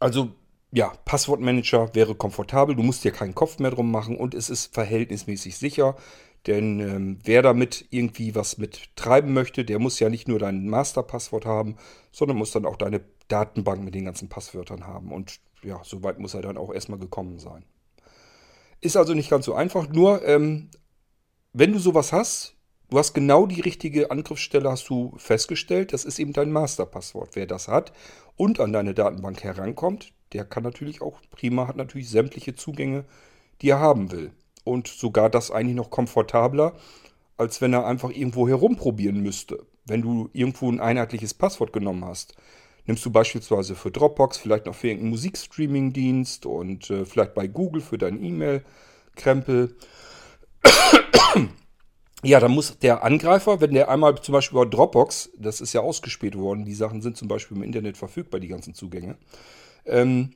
also, 0.00 0.32
ja, 0.70 0.92
Passwortmanager 1.06 1.94
wäre 1.94 2.14
komfortabel. 2.14 2.76
Du 2.76 2.82
musst 2.82 3.04
dir 3.04 3.12
keinen 3.12 3.34
Kopf 3.34 3.58
mehr 3.58 3.70
drum 3.70 3.90
machen 3.90 4.16
und 4.16 4.34
es 4.34 4.50
ist 4.50 4.74
verhältnismäßig 4.74 5.56
sicher. 5.56 5.96
Denn 6.46 6.78
ähm, 6.80 7.18
wer 7.24 7.40
damit 7.42 7.86
irgendwie 7.90 8.34
was 8.34 8.58
mit 8.58 8.94
treiben 8.96 9.32
möchte, 9.32 9.64
der 9.64 9.78
muss 9.78 9.98
ja 9.98 10.10
nicht 10.10 10.28
nur 10.28 10.38
dein 10.38 10.68
Masterpasswort 10.68 11.46
haben, 11.46 11.76
sondern 12.12 12.36
muss 12.36 12.50
dann 12.50 12.66
auch 12.66 12.76
deine 12.76 13.00
Datenbank 13.28 13.82
mit 13.82 13.94
den 13.94 14.04
ganzen 14.04 14.28
Passwörtern 14.28 14.86
haben. 14.86 15.10
Und 15.10 15.40
ja, 15.62 15.80
soweit 15.84 16.18
muss 16.18 16.34
er 16.34 16.42
dann 16.42 16.58
auch 16.58 16.72
erstmal 16.72 16.98
gekommen 16.98 17.38
sein. 17.38 17.64
Ist 18.82 18.96
also 18.96 19.14
nicht 19.14 19.30
ganz 19.30 19.46
so 19.46 19.54
einfach. 19.54 19.88
Nur, 19.88 20.26
ähm, 20.26 20.68
wenn 21.54 21.72
du 21.72 21.78
sowas 21.78 22.12
hast, 22.12 22.56
du 22.90 22.98
hast 22.98 23.14
genau 23.14 23.46
die 23.46 23.62
richtige 23.62 24.10
Angriffsstelle, 24.10 24.70
hast 24.70 24.90
du 24.90 25.14
festgestellt. 25.16 25.94
Das 25.94 26.04
ist 26.04 26.18
eben 26.18 26.34
dein 26.34 26.52
Masterpasswort. 26.52 27.30
Wer 27.36 27.46
das 27.46 27.68
hat 27.68 27.94
und 28.36 28.60
an 28.60 28.74
deine 28.74 28.92
Datenbank 28.92 29.42
herankommt, 29.42 30.12
der 30.34 30.44
kann 30.44 30.62
natürlich 30.62 31.00
auch 31.00 31.22
prima, 31.30 31.68
hat 31.68 31.76
natürlich 31.76 32.10
sämtliche 32.10 32.54
Zugänge, 32.54 33.06
die 33.62 33.70
er 33.70 33.78
haben 33.78 34.12
will 34.12 34.32
und 34.64 34.88
sogar 34.88 35.30
das 35.30 35.50
eigentlich 35.50 35.76
noch 35.76 35.90
komfortabler, 35.90 36.74
als 37.36 37.60
wenn 37.60 37.72
er 37.72 37.86
einfach 37.86 38.10
irgendwo 38.10 38.48
herumprobieren 38.48 39.20
müsste. 39.20 39.66
Wenn 39.86 40.02
du 40.02 40.30
irgendwo 40.32 40.70
ein 40.70 40.80
einheitliches 40.80 41.34
Passwort 41.34 41.72
genommen 41.72 42.04
hast, 42.04 42.34
nimmst 42.86 43.04
du 43.04 43.10
beispielsweise 43.10 43.74
für 43.74 43.90
Dropbox, 43.90 44.38
vielleicht 44.38 44.66
noch 44.66 44.74
für 44.74 44.88
irgendeinen 44.88 45.10
Musikstreaming-Dienst 45.10 46.46
und 46.46 46.90
äh, 46.90 47.04
vielleicht 47.04 47.34
bei 47.34 47.46
Google 47.46 47.82
für 47.82 47.98
deinen 47.98 48.22
E-Mail-Krempel. 48.22 49.76
ja, 52.22 52.40
dann 52.40 52.52
muss 52.52 52.78
der 52.78 53.04
Angreifer, 53.04 53.60
wenn 53.60 53.72
der 53.72 53.88
einmal 53.88 54.20
zum 54.20 54.32
Beispiel 54.32 54.58
über 54.58 54.66
Dropbox, 54.66 55.30
das 55.38 55.60
ist 55.60 55.72
ja 55.72 55.80
ausgespäht 55.80 56.36
worden, 56.36 56.64
die 56.64 56.74
Sachen 56.74 57.02
sind 57.02 57.16
zum 57.16 57.28
Beispiel 57.28 57.56
im 57.56 57.62
Internet 57.62 57.96
verfügbar, 57.96 58.40
die 58.40 58.48
ganzen 58.48 58.74
Zugänge. 58.74 59.16
Ähm, 59.84 60.34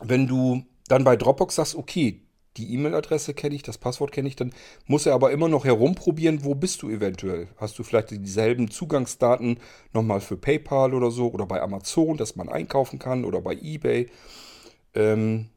wenn 0.00 0.26
du 0.26 0.64
dann 0.88 1.04
bei 1.04 1.16
Dropbox 1.16 1.54
sagst, 1.54 1.76
okay, 1.76 2.22
die 2.56 2.72
E-Mail-Adresse 2.72 3.34
kenne 3.34 3.54
ich, 3.54 3.62
das 3.62 3.78
Passwort 3.78 4.12
kenne 4.12 4.28
ich, 4.28 4.36
dann 4.36 4.52
muss 4.86 5.06
er 5.06 5.14
aber 5.14 5.32
immer 5.32 5.48
noch 5.48 5.64
herumprobieren, 5.64 6.44
wo 6.44 6.54
bist 6.54 6.82
du 6.82 6.88
eventuell. 6.88 7.48
Hast 7.56 7.78
du 7.78 7.82
vielleicht 7.82 8.10
dieselben 8.10 8.70
Zugangsdaten 8.70 9.58
nochmal 9.92 10.20
für 10.20 10.36
PayPal 10.36 10.94
oder 10.94 11.10
so 11.10 11.30
oder 11.30 11.46
bei 11.46 11.60
Amazon, 11.60 12.16
dass 12.16 12.36
man 12.36 12.48
einkaufen 12.48 12.98
kann 12.98 13.24
oder 13.24 13.40
bei 13.40 13.54
eBay. 13.54 14.08
Ähm, 14.94 15.50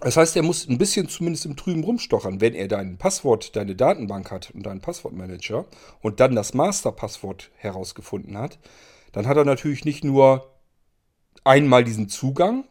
das 0.00 0.16
heißt, 0.16 0.36
er 0.36 0.42
muss 0.42 0.68
ein 0.68 0.78
bisschen 0.78 1.08
zumindest 1.08 1.46
im 1.46 1.56
Trüben 1.56 1.82
rumstochern, 1.82 2.40
wenn 2.40 2.54
er 2.54 2.68
dein 2.68 2.98
Passwort, 2.98 3.56
deine 3.56 3.74
Datenbank 3.74 4.30
hat 4.30 4.50
und 4.50 4.64
deinen 4.66 4.80
Passwortmanager 4.80 5.64
und 6.02 6.20
dann 6.20 6.34
das 6.34 6.52
Masterpasswort 6.52 7.50
herausgefunden 7.56 8.36
hat, 8.36 8.58
dann 9.12 9.26
hat 9.26 9.38
er 9.38 9.46
natürlich 9.46 9.86
nicht 9.86 10.04
nur 10.04 10.52
einmal 11.44 11.82
diesen 11.82 12.10
Zugang, 12.10 12.64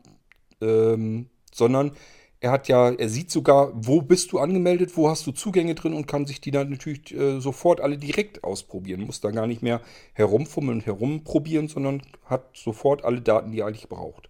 ähm, 0.61 1.29
sondern 1.51 1.93
er 2.39 2.51
hat 2.51 2.67
ja, 2.67 2.91
er 2.91 3.09
sieht 3.09 3.31
sogar, 3.31 3.71
wo 3.73 4.01
bist 4.01 4.31
du 4.31 4.39
angemeldet, 4.39 4.95
wo 4.95 5.09
hast 5.09 5.25
du 5.25 5.31
Zugänge 5.31 5.73
drin 5.73 5.93
und 5.93 6.07
kann 6.07 6.25
sich 6.25 6.41
die 6.41 6.51
dann 6.51 6.69
natürlich 6.69 7.13
äh, 7.13 7.39
sofort 7.39 7.81
alle 7.81 7.97
direkt 7.97 8.43
ausprobieren. 8.43 9.01
Muss 9.01 9.21
da 9.21 9.31
gar 9.31 9.47
nicht 9.47 9.63
mehr 9.63 9.81
herumfummeln 10.13 10.79
und 10.79 10.85
herumprobieren, 10.85 11.67
sondern 11.67 12.01
hat 12.25 12.55
sofort 12.55 13.03
alle 13.03 13.21
Daten, 13.21 13.51
die 13.51 13.59
er 13.59 13.67
eigentlich 13.67 13.89
braucht. 13.89 14.29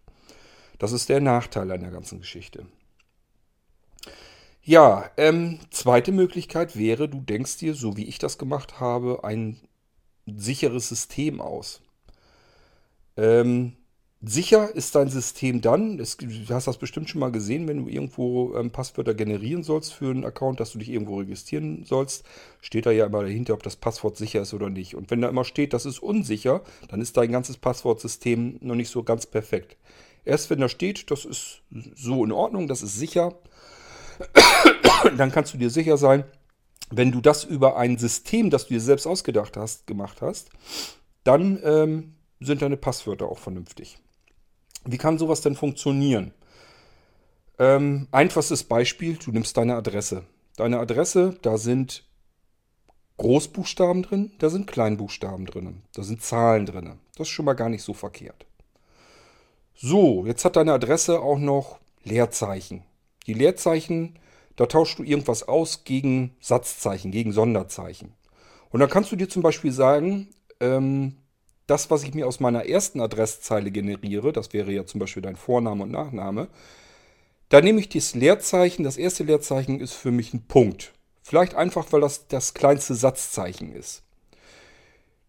Das 0.77 0.91
ist 0.91 1.09
der 1.09 1.21
Nachteil 1.21 1.71
an 1.71 1.81
der 1.81 1.91
ganzen 1.91 2.19
Geschichte. 2.19 2.65
Ja, 4.61 5.11
ähm, 5.17 5.59
zweite 5.69 6.11
Möglichkeit 6.11 6.75
wäre, 6.75 7.07
du 7.07 7.21
denkst 7.21 7.57
dir, 7.57 7.75
so 7.75 7.97
wie 7.97 8.05
ich 8.05 8.17
das 8.17 8.37
gemacht 8.37 8.79
habe, 8.79 9.23
ein 9.23 9.59
sicheres 10.25 10.89
System 10.89 11.39
aus. 11.39 11.81
Ähm, 13.15 13.77
sicher 14.21 14.73
ist 14.73 14.95
dein 14.95 15.09
System 15.09 15.61
dann, 15.61 15.99
es, 15.99 16.17
du 16.17 16.53
hast 16.53 16.67
das 16.67 16.77
bestimmt 16.77 17.09
schon 17.09 17.19
mal 17.19 17.31
gesehen, 17.31 17.67
wenn 17.67 17.85
du 17.85 17.89
irgendwo 17.89 18.55
ähm, 18.55 18.71
Passwörter 18.71 19.13
generieren 19.13 19.63
sollst 19.63 19.93
für 19.93 20.09
einen 20.09 20.25
Account, 20.25 20.59
dass 20.59 20.71
du 20.71 20.79
dich 20.79 20.89
irgendwo 20.89 21.19
registrieren 21.19 21.83
sollst, 21.85 22.25
steht 22.61 22.85
da 22.85 22.91
ja 22.91 23.05
immer 23.05 23.21
dahinter, 23.21 23.53
ob 23.53 23.63
das 23.63 23.75
Passwort 23.75 24.17
sicher 24.17 24.41
ist 24.41 24.53
oder 24.53 24.69
nicht. 24.69 24.95
Und 24.95 25.11
wenn 25.11 25.21
da 25.21 25.29
immer 25.29 25.43
steht, 25.43 25.73
das 25.73 25.85
ist 25.85 25.99
unsicher, 25.99 26.61
dann 26.89 27.01
ist 27.01 27.17
dein 27.17 27.31
ganzes 27.31 27.57
Passwortsystem 27.57 28.57
noch 28.61 28.75
nicht 28.75 28.89
so 28.89 29.03
ganz 29.03 29.25
perfekt. 29.25 29.77
Erst 30.23 30.49
wenn 30.49 30.59
da 30.59 30.69
steht, 30.69 31.11
das 31.11 31.25
ist 31.25 31.61
so 31.95 32.25
in 32.25 32.31
Ordnung, 32.31 32.67
das 32.67 32.81
ist 32.81 32.97
sicher, 32.97 33.37
dann 35.17 35.31
kannst 35.31 35.53
du 35.53 35.57
dir 35.57 35.69
sicher 35.69 35.97
sein, 35.97 36.23
wenn 36.89 37.11
du 37.11 37.21
das 37.21 37.43
über 37.43 37.77
ein 37.77 37.97
System, 37.97 38.49
das 38.49 38.67
du 38.67 38.73
dir 38.73 38.81
selbst 38.81 39.05
ausgedacht 39.05 39.57
hast, 39.57 39.87
gemacht 39.87 40.21
hast, 40.21 40.49
dann 41.23 41.59
ähm, 41.63 42.15
sind 42.39 42.61
deine 42.61 42.77
Passwörter 42.77 43.27
auch 43.27 43.39
vernünftig. 43.39 43.97
Wie 44.85 44.97
kann 44.97 45.17
sowas 45.17 45.41
denn 45.41 45.55
funktionieren? 45.55 46.33
Ähm, 47.57 48.07
einfachstes 48.11 48.63
Beispiel, 48.63 49.17
du 49.17 49.31
nimmst 49.31 49.57
deine 49.57 49.75
Adresse. 49.75 50.23
Deine 50.57 50.79
Adresse, 50.79 51.37
da 51.41 51.57
sind 51.57 52.03
Großbuchstaben 53.17 54.03
drin, 54.03 54.31
da 54.39 54.49
sind 54.49 54.67
Kleinbuchstaben 54.67 55.45
drin, 55.45 55.81
da 55.93 56.03
sind 56.03 56.21
Zahlen 56.21 56.65
drin. 56.65 56.99
Das 57.15 57.27
ist 57.27 57.33
schon 57.33 57.45
mal 57.45 57.53
gar 57.53 57.69
nicht 57.69 57.83
so 57.83 57.93
verkehrt. 57.93 58.45
So, 59.73 60.25
jetzt 60.25 60.45
hat 60.45 60.55
deine 60.55 60.73
Adresse 60.73 61.19
auch 61.19 61.37
noch 61.37 61.79
Leerzeichen. 62.03 62.83
Die 63.27 63.33
Leerzeichen, 63.33 64.19
da 64.55 64.65
tauschst 64.65 64.99
du 64.99 65.03
irgendwas 65.03 65.47
aus 65.47 65.83
gegen 65.83 66.35
Satzzeichen, 66.39 67.11
gegen 67.11 67.31
Sonderzeichen. 67.31 68.13
Und 68.69 68.79
dann 68.79 68.89
kannst 68.89 69.11
du 69.11 69.15
dir 69.15 69.29
zum 69.29 69.41
Beispiel 69.41 69.71
sagen, 69.71 70.29
ähm, 70.59 71.17
das, 71.67 71.89
was 71.89 72.03
ich 72.03 72.13
mir 72.13 72.27
aus 72.27 72.39
meiner 72.39 72.65
ersten 72.65 73.01
Adresszeile 73.01 73.71
generiere, 73.71 74.31
das 74.31 74.53
wäre 74.53 74.71
ja 74.71 74.85
zum 74.85 74.99
Beispiel 74.99 75.23
dein 75.23 75.35
Vorname 75.35 75.83
und 75.83 75.91
Nachname, 75.91 76.47
da 77.49 77.61
nehme 77.61 77.79
ich 77.79 77.89
das 77.89 78.15
Leerzeichen, 78.15 78.83
das 78.83 78.97
erste 78.97 79.23
Leerzeichen 79.23 79.79
ist 79.79 79.93
für 79.93 80.11
mich 80.11 80.33
ein 80.33 80.45
Punkt. 80.47 80.93
Vielleicht 81.21 81.55
einfach, 81.55 81.91
weil 81.91 82.01
das 82.01 82.27
das 82.27 82.53
kleinste 82.53 82.95
Satzzeichen 82.95 83.73
ist. 83.73 84.03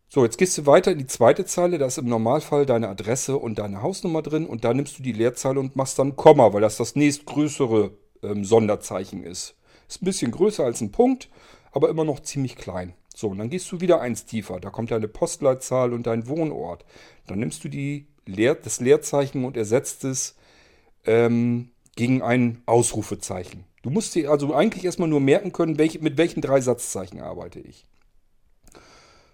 So, 0.08 0.24
jetzt 0.24 0.38
gehst 0.38 0.56
du 0.56 0.66
weiter 0.66 0.92
in 0.92 0.98
die 0.98 1.06
zweite 1.06 1.44
Zeile, 1.44 1.78
da 1.78 1.86
ist 1.86 1.98
im 1.98 2.08
Normalfall 2.08 2.64
deine 2.64 2.88
Adresse 2.88 3.36
und 3.36 3.58
deine 3.58 3.82
Hausnummer 3.82 4.22
drin 4.22 4.46
und 4.46 4.64
da 4.64 4.72
nimmst 4.72 4.98
du 4.98 5.02
die 5.02 5.12
Leerzeile 5.12 5.58
und 5.60 5.76
machst 5.76 5.98
dann 5.98 6.16
Komma, 6.16 6.52
weil 6.52 6.60
das 6.60 6.76
das 6.76 6.96
nächstgrößere 6.96 7.90
ähm, 8.22 8.44
Sonderzeichen 8.44 9.24
ist. 9.24 9.56
Ist 9.88 10.02
ein 10.02 10.04
bisschen 10.04 10.30
größer 10.30 10.64
als 10.64 10.80
ein 10.80 10.92
Punkt, 10.92 11.28
aber 11.72 11.88
immer 11.88 12.04
noch 12.04 12.20
ziemlich 12.20 12.56
klein. 12.56 12.94
So, 13.18 13.28
und 13.28 13.38
dann 13.38 13.48
gehst 13.48 13.72
du 13.72 13.80
wieder 13.80 14.02
eins 14.02 14.26
tiefer, 14.26 14.60
da 14.60 14.68
kommt 14.68 14.90
deine 14.90 15.08
Postleitzahl 15.08 15.94
und 15.94 16.06
dein 16.06 16.28
Wohnort. 16.28 16.84
Dann 17.26 17.38
nimmst 17.38 17.64
du 17.64 17.70
die 17.70 18.08
Leer, 18.26 18.56
das 18.56 18.78
Leerzeichen 18.78 19.46
und 19.46 19.56
ersetzt 19.56 20.04
es 20.04 20.36
ähm, 21.06 21.70
gegen 21.94 22.20
ein 22.20 22.62
Ausrufezeichen. 22.66 23.64
Du 23.80 23.88
musst 23.88 24.14
dir 24.14 24.30
also 24.30 24.54
eigentlich 24.54 24.84
erstmal 24.84 25.08
nur 25.08 25.20
merken 25.20 25.52
können, 25.52 25.78
welch, 25.78 25.98
mit 26.02 26.18
welchen 26.18 26.42
drei 26.42 26.60
Satzzeichen 26.60 27.22
arbeite 27.22 27.58
ich. 27.58 27.86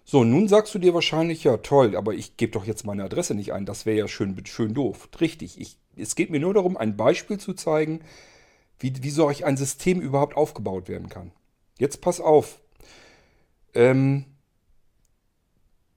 So, 0.04 0.22
nun 0.22 0.46
sagst 0.46 0.72
du 0.76 0.78
dir 0.78 0.94
wahrscheinlich, 0.94 1.42
ja 1.42 1.56
toll, 1.56 1.96
aber 1.96 2.14
ich 2.14 2.36
gebe 2.36 2.52
doch 2.52 2.64
jetzt 2.64 2.86
meine 2.86 3.02
Adresse 3.02 3.34
nicht 3.34 3.52
ein. 3.52 3.66
Das 3.66 3.84
wäre 3.84 3.98
ja 3.98 4.06
schön, 4.06 4.40
schön 4.46 4.74
doof. 4.74 5.08
Richtig, 5.20 5.60
ich, 5.60 5.76
es 5.96 6.14
geht 6.14 6.30
mir 6.30 6.38
nur 6.38 6.54
darum, 6.54 6.76
ein 6.76 6.96
Beispiel 6.96 7.38
zu 7.38 7.52
zeigen, 7.52 8.02
wie, 8.78 8.92
wie 9.02 9.10
solch 9.10 9.44
ein 9.44 9.56
System 9.56 10.00
überhaupt 10.00 10.36
aufgebaut 10.36 10.88
werden 10.88 11.08
kann. 11.08 11.32
Jetzt 11.80 12.00
pass 12.00 12.20
auf. 12.20 12.61
Ähm, 13.74 14.24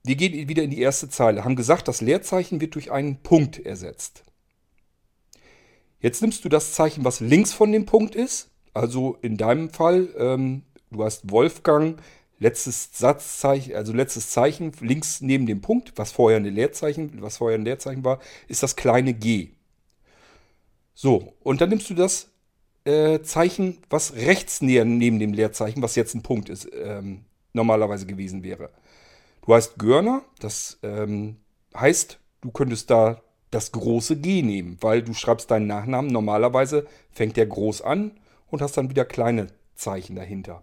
wir 0.04 0.16
gehen 0.16 0.48
wieder 0.48 0.62
in 0.62 0.70
die 0.70 0.80
erste 0.80 1.08
Zeile. 1.08 1.44
Haben 1.44 1.56
gesagt, 1.56 1.88
das 1.88 2.00
Leerzeichen 2.00 2.60
wird 2.60 2.74
durch 2.74 2.92
einen 2.92 3.16
Punkt 3.22 3.58
ersetzt. 3.58 4.22
Jetzt 6.00 6.20
nimmst 6.22 6.44
du 6.44 6.48
das 6.48 6.72
Zeichen, 6.72 7.04
was 7.04 7.20
links 7.20 7.52
von 7.52 7.72
dem 7.72 7.86
Punkt 7.86 8.14
ist. 8.14 8.50
Also 8.72 9.18
in 9.22 9.36
deinem 9.36 9.70
Fall, 9.70 10.08
ähm, 10.18 10.62
du 10.90 11.02
hast 11.02 11.30
Wolfgang 11.30 12.00
letztes 12.38 12.90
Satzzeichen, 12.92 13.74
also 13.74 13.92
letztes 13.92 14.30
Zeichen 14.30 14.72
links 14.80 15.20
neben 15.20 15.46
dem 15.46 15.62
Punkt, 15.62 15.92
was 15.96 16.12
vorher 16.12 16.36
eine 16.36 16.50
Leerzeichen, 16.50 17.22
was 17.22 17.38
vorher 17.38 17.58
ein 17.58 17.64
Leerzeichen 17.64 18.04
war, 18.04 18.20
ist 18.46 18.62
das 18.62 18.76
kleine 18.76 19.14
G. 19.14 19.48
So, 20.94 21.34
und 21.42 21.60
dann 21.60 21.70
nimmst 21.70 21.90
du 21.90 21.94
das 21.94 22.28
äh, 22.84 23.20
Zeichen, 23.22 23.78
was 23.90 24.14
rechts 24.14 24.60
neben 24.60 25.00
dem 25.00 25.32
Leerzeichen, 25.32 25.82
was 25.82 25.96
jetzt 25.96 26.14
ein 26.14 26.22
Punkt 26.22 26.48
ist, 26.48 26.68
ähm, 26.72 27.24
normalerweise 27.56 28.06
gewesen 28.06 28.44
wäre. 28.44 28.70
Du 29.44 29.54
heißt 29.54 29.78
Görner, 29.78 30.22
das 30.38 30.78
ähm, 30.82 31.36
heißt, 31.74 32.18
du 32.40 32.50
könntest 32.50 32.90
da 32.90 33.20
das 33.50 33.72
große 33.72 34.16
G 34.16 34.42
nehmen, 34.42 34.76
weil 34.80 35.02
du 35.02 35.14
schreibst 35.14 35.50
deinen 35.50 35.66
Nachnamen, 35.66 36.10
normalerweise 36.10 36.86
fängt 37.10 37.36
der 37.36 37.46
groß 37.46 37.82
an 37.82 38.12
und 38.48 38.62
hast 38.62 38.76
dann 38.76 38.90
wieder 38.90 39.04
kleine 39.04 39.48
Zeichen 39.74 40.16
dahinter. 40.16 40.62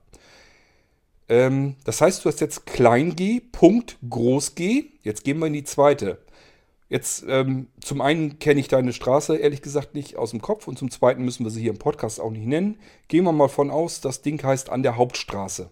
Ähm, 1.30 1.76
das 1.86 2.02
heißt, 2.02 2.24
du 2.24 2.30
hast 2.30 2.42
jetzt 2.42 2.66
klein 2.66 3.16
g, 3.16 3.40
Punkt, 3.40 3.98
groß 4.10 4.56
g. 4.56 4.92
Jetzt 5.02 5.24
gehen 5.24 5.40
wir 5.40 5.48
in 5.48 5.54
die 5.54 5.64
zweite. 5.64 6.20
Jetzt, 6.90 7.26
ähm, 7.28 7.68
zum 7.80 8.02
einen 8.02 8.38
kenne 8.38 8.60
ich 8.60 8.68
deine 8.68 8.94
Straße 8.94 9.38
ehrlich 9.38 9.62
gesagt 9.62 9.96
nicht 9.96 10.18
aus 10.18 10.32
dem 10.32 10.42
Kopf 10.42 10.68
und 10.68 10.78
zum 10.78 10.92
zweiten 10.92 11.24
müssen 11.24 11.44
wir 11.44 11.50
sie 11.50 11.62
hier 11.62 11.72
im 11.72 11.80
Podcast 11.80 12.20
auch 12.20 12.30
nicht 12.30 12.46
nennen. 12.46 12.78
Gehen 13.08 13.24
wir 13.24 13.32
mal 13.32 13.48
von 13.48 13.72
aus, 13.72 14.02
das 14.02 14.22
Ding 14.22 14.44
heißt 14.44 14.70
an 14.70 14.84
der 14.84 14.98
Hauptstraße. 14.98 15.70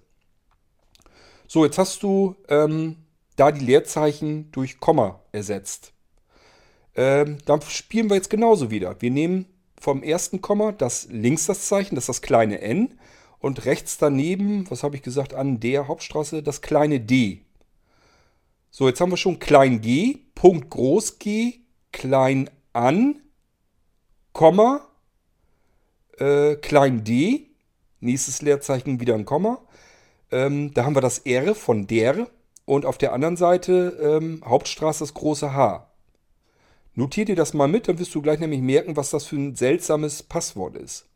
So, 1.54 1.66
jetzt 1.66 1.78
hast 1.78 2.02
du 2.02 2.38
ähm, 2.48 2.96
da 3.36 3.52
die 3.52 3.66
Leerzeichen 3.66 4.50
durch 4.54 4.80
Komma 4.80 5.20
ersetzt. 5.34 5.92
Ähm, 6.96 7.40
dann 7.44 7.62
spielen 7.64 8.10
wir 8.10 8.16
jetzt 8.16 8.30
genauso 8.30 8.72
wieder. 8.72 9.02
Wir 9.02 9.12
nehmen 9.12 9.48
vom 9.78 10.02
ersten 10.02 10.40
Komma 10.40 10.72
das 10.72 11.10
links 11.10 11.48
das 11.48 11.68
Zeichen, 11.68 11.96
das 11.96 12.04
ist 12.04 12.08
das 12.08 12.22
kleine 12.22 12.62
n 12.62 12.98
und 13.40 13.66
rechts 13.66 13.98
daneben, 13.98 14.72
was 14.72 14.84
habe 14.84 14.96
ich 14.96 15.02
gesagt, 15.02 15.34
an 15.34 15.60
der 15.60 15.90
Hauptstraße 15.90 16.42
das 16.42 16.62
kleine 16.62 17.02
d. 17.02 17.42
So, 18.70 18.88
jetzt 18.88 19.02
haben 19.02 19.12
wir 19.12 19.18
schon 19.18 19.40
klein 19.40 19.82
g, 19.82 20.20
Punkt 20.36 20.70
groß 20.70 21.20
g, 21.20 21.60
klein 21.92 22.50
an, 22.72 23.22
Komma, 24.32 24.88
äh, 26.18 26.56
klein 26.56 27.04
d, 27.04 27.50
nächstes 28.00 28.42
Leerzeichen 28.42 29.02
wieder 29.02 29.16
ein 29.16 29.26
Komma. 29.26 29.62
Ähm, 30.32 30.74
da 30.74 30.86
haben 30.86 30.96
wir 30.96 31.02
das 31.02 31.20
R 31.20 31.56
von 31.56 31.88
der 31.88 32.28
und 32.66 32.86
auf 32.86 32.98
der 32.98 33.14
anderen 33.14 33.38
Seite 33.38 33.98
ähm, 34.02 34.42
Hauptstraße 34.46 35.00
das 35.00 35.14
große 35.14 35.54
H. 35.54 35.88
Notiert 36.94 37.30
dir 37.30 37.36
das 37.36 37.54
mal 37.54 37.68
mit, 37.68 37.88
dann 37.88 38.00
wirst 38.00 38.14
du 38.16 38.22
gleich 38.22 38.40
nämlich 38.40 38.62
merken, 38.62 38.98
was 38.98 39.10
das 39.10 39.26
für 39.26 39.38
ein 39.38 39.56
seltsames 39.56 40.24
Passwort 40.24 40.76
ist. 40.76 41.08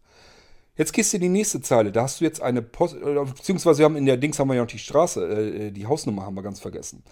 Jetzt 0.77 0.91
gehst 0.93 1.13
du 1.13 1.17
in 1.17 1.23
die 1.23 1.29
nächste 1.29 1.61
Zeile. 1.61 1.91
Da 1.91 2.03
hast 2.03 2.19
du 2.19 2.25
jetzt 2.25 2.41
eine 2.41 2.61
Post, 2.61 2.97
beziehungsweise 2.99 3.79
wir 3.79 3.85
haben 3.85 3.95
in 3.95 4.05
der 4.05 4.17
Dings 4.17 4.39
haben 4.39 4.49
wir 4.49 4.55
ja 4.55 4.61
noch 4.61 4.67
die 4.67 4.79
Straße, 4.79 5.25
äh, 5.25 5.71
die 5.71 5.85
Hausnummer 5.85 6.25
haben 6.25 6.35
wir 6.35 6.43
ganz 6.43 6.59
vergessen. 6.59 7.03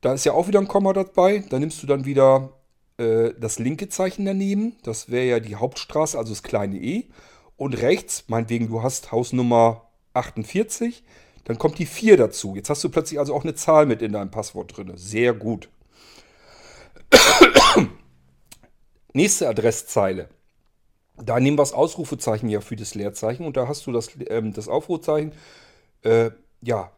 Da 0.00 0.12
ist 0.14 0.24
ja 0.24 0.32
auch 0.32 0.48
wieder 0.48 0.60
ein 0.60 0.68
Komma 0.68 0.92
dabei. 0.92 1.44
Da 1.48 1.58
nimmst 1.58 1.82
du 1.82 1.86
dann 1.86 2.04
wieder 2.04 2.50
äh, 2.98 3.30
das 3.38 3.58
linke 3.58 3.88
Zeichen 3.88 4.24
daneben. 4.24 4.76
Das 4.82 5.10
wäre 5.10 5.26
ja 5.26 5.40
die 5.40 5.56
Hauptstraße, 5.56 6.18
also 6.18 6.32
das 6.32 6.42
kleine 6.42 6.76
e. 6.76 7.04
Und 7.56 7.80
rechts, 7.80 8.24
meinetwegen, 8.28 8.68
du 8.68 8.82
hast 8.82 9.12
Hausnummer 9.12 9.88
48, 10.14 11.04
dann 11.44 11.58
kommt 11.58 11.78
die 11.78 11.86
4 11.86 12.16
dazu. 12.16 12.54
Jetzt 12.56 12.70
hast 12.70 12.82
du 12.84 12.88
plötzlich 12.88 13.18
also 13.18 13.34
auch 13.34 13.44
eine 13.44 13.54
Zahl 13.54 13.86
mit 13.86 14.02
in 14.02 14.12
deinem 14.12 14.30
Passwort 14.30 14.76
drin. 14.76 14.92
Sehr 14.96 15.34
gut. 15.34 15.68
Nächste 19.12 19.48
Adresszeile. 19.48 20.28
Da 21.16 21.38
nehmen 21.38 21.56
wir 21.56 21.62
das 21.62 21.72
Ausrufezeichen 21.72 22.48
ja 22.48 22.60
für 22.60 22.76
das 22.76 22.94
Leerzeichen 22.94 23.46
und 23.46 23.56
da 23.56 23.68
hast 23.68 23.86
du 23.86 23.92
das, 23.92 24.08
ähm, 24.28 24.52
das 24.52 24.68
Aufrufezeichen, 24.68 25.32
äh, 26.02 26.30
ja, 26.60 26.90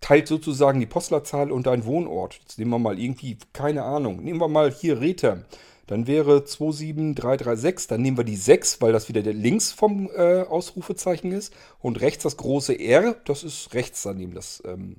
teilt 0.00 0.28
sozusagen 0.28 0.80
die 0.80 0.86
Postleitzahl 0.86 1.50
und 1.50 1.66
deinen 1.66 1.84
Wohnort. 1.84 2.38
Jetzt 2.40 2.58
nehmen 2.58 2.70
wir 2.70 2.78
mal 2.78 2.98
irgendwie, 2.98 3.38
keine 3.52 3.82
Ahnung, 3.82 4.22
nehmen 4.22 4.40
wir 4.40 4.48
mal 4.48 4.70
hier 4.70 5.00
Rether. 5.00 5.44
Dann 5.90 6.06
wäre 6.06 6.44
27336, 6.44 7.88
dann 7.88 8.00
nehmen 8.00 8.16
wir 8.16 8.22
die 8.22 8.36
6, 8.36 8.80
weil 8.80 8.92
das 8.92 9.08
wieder 9.08 9.22
der 9.22 9.32
links 9.32 9.72
vom 9.72 10.08
äh, 10.14 10.42
Ausrufezeichen 10.42 11.32
ist. 11.32 11.52
Und 11.80 12.00
rechts 12.00 12.22
das 12.22 12.36
große 12.36 12.78
R, 12.78 13.16
das 13.24 13.42
ist 13.42 13.74
rechts 13.74 14.04
daneben 14.04 14.32
das 14.32 14.62
ähm, 14.64 14.98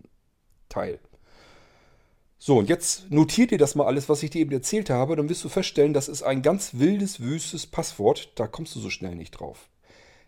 Teil. 0.67 0.99
So, 2.37 2.57
und 2.57 2.67
jetzt 2.67 3.09
notiert 3.09 3.53
ihr 3.53 3.57
das 3.57 3.73
mal 3.75 3.85
alles, 3.85 4.09
was 4.09 4.21
ich 4.21 4.31
dir 4.31 4.41
eben 4.41 4.51
erzählt 4.51 4.89
habe. 4.89 5.15
Dann 5.15 5.29
wirst 5.29 5.45
du 5.45 5.47
feststellen, 5.47 5.93
das 5.93 6.09
ist 6.09 6.23
ein 6.23 6.41
ganz 6.41 6.71
wildes, 6.73 7.21
wüstes 7.21 7.67
Passwort. 7.67 8.33
Da 8.35 8.47
kommst 8.47 8.75
du 8.75 8.81
so 8.81 8.89
schnell 8.89 9.15
nicht 9.15 9.31
drauf. 9.31 9.69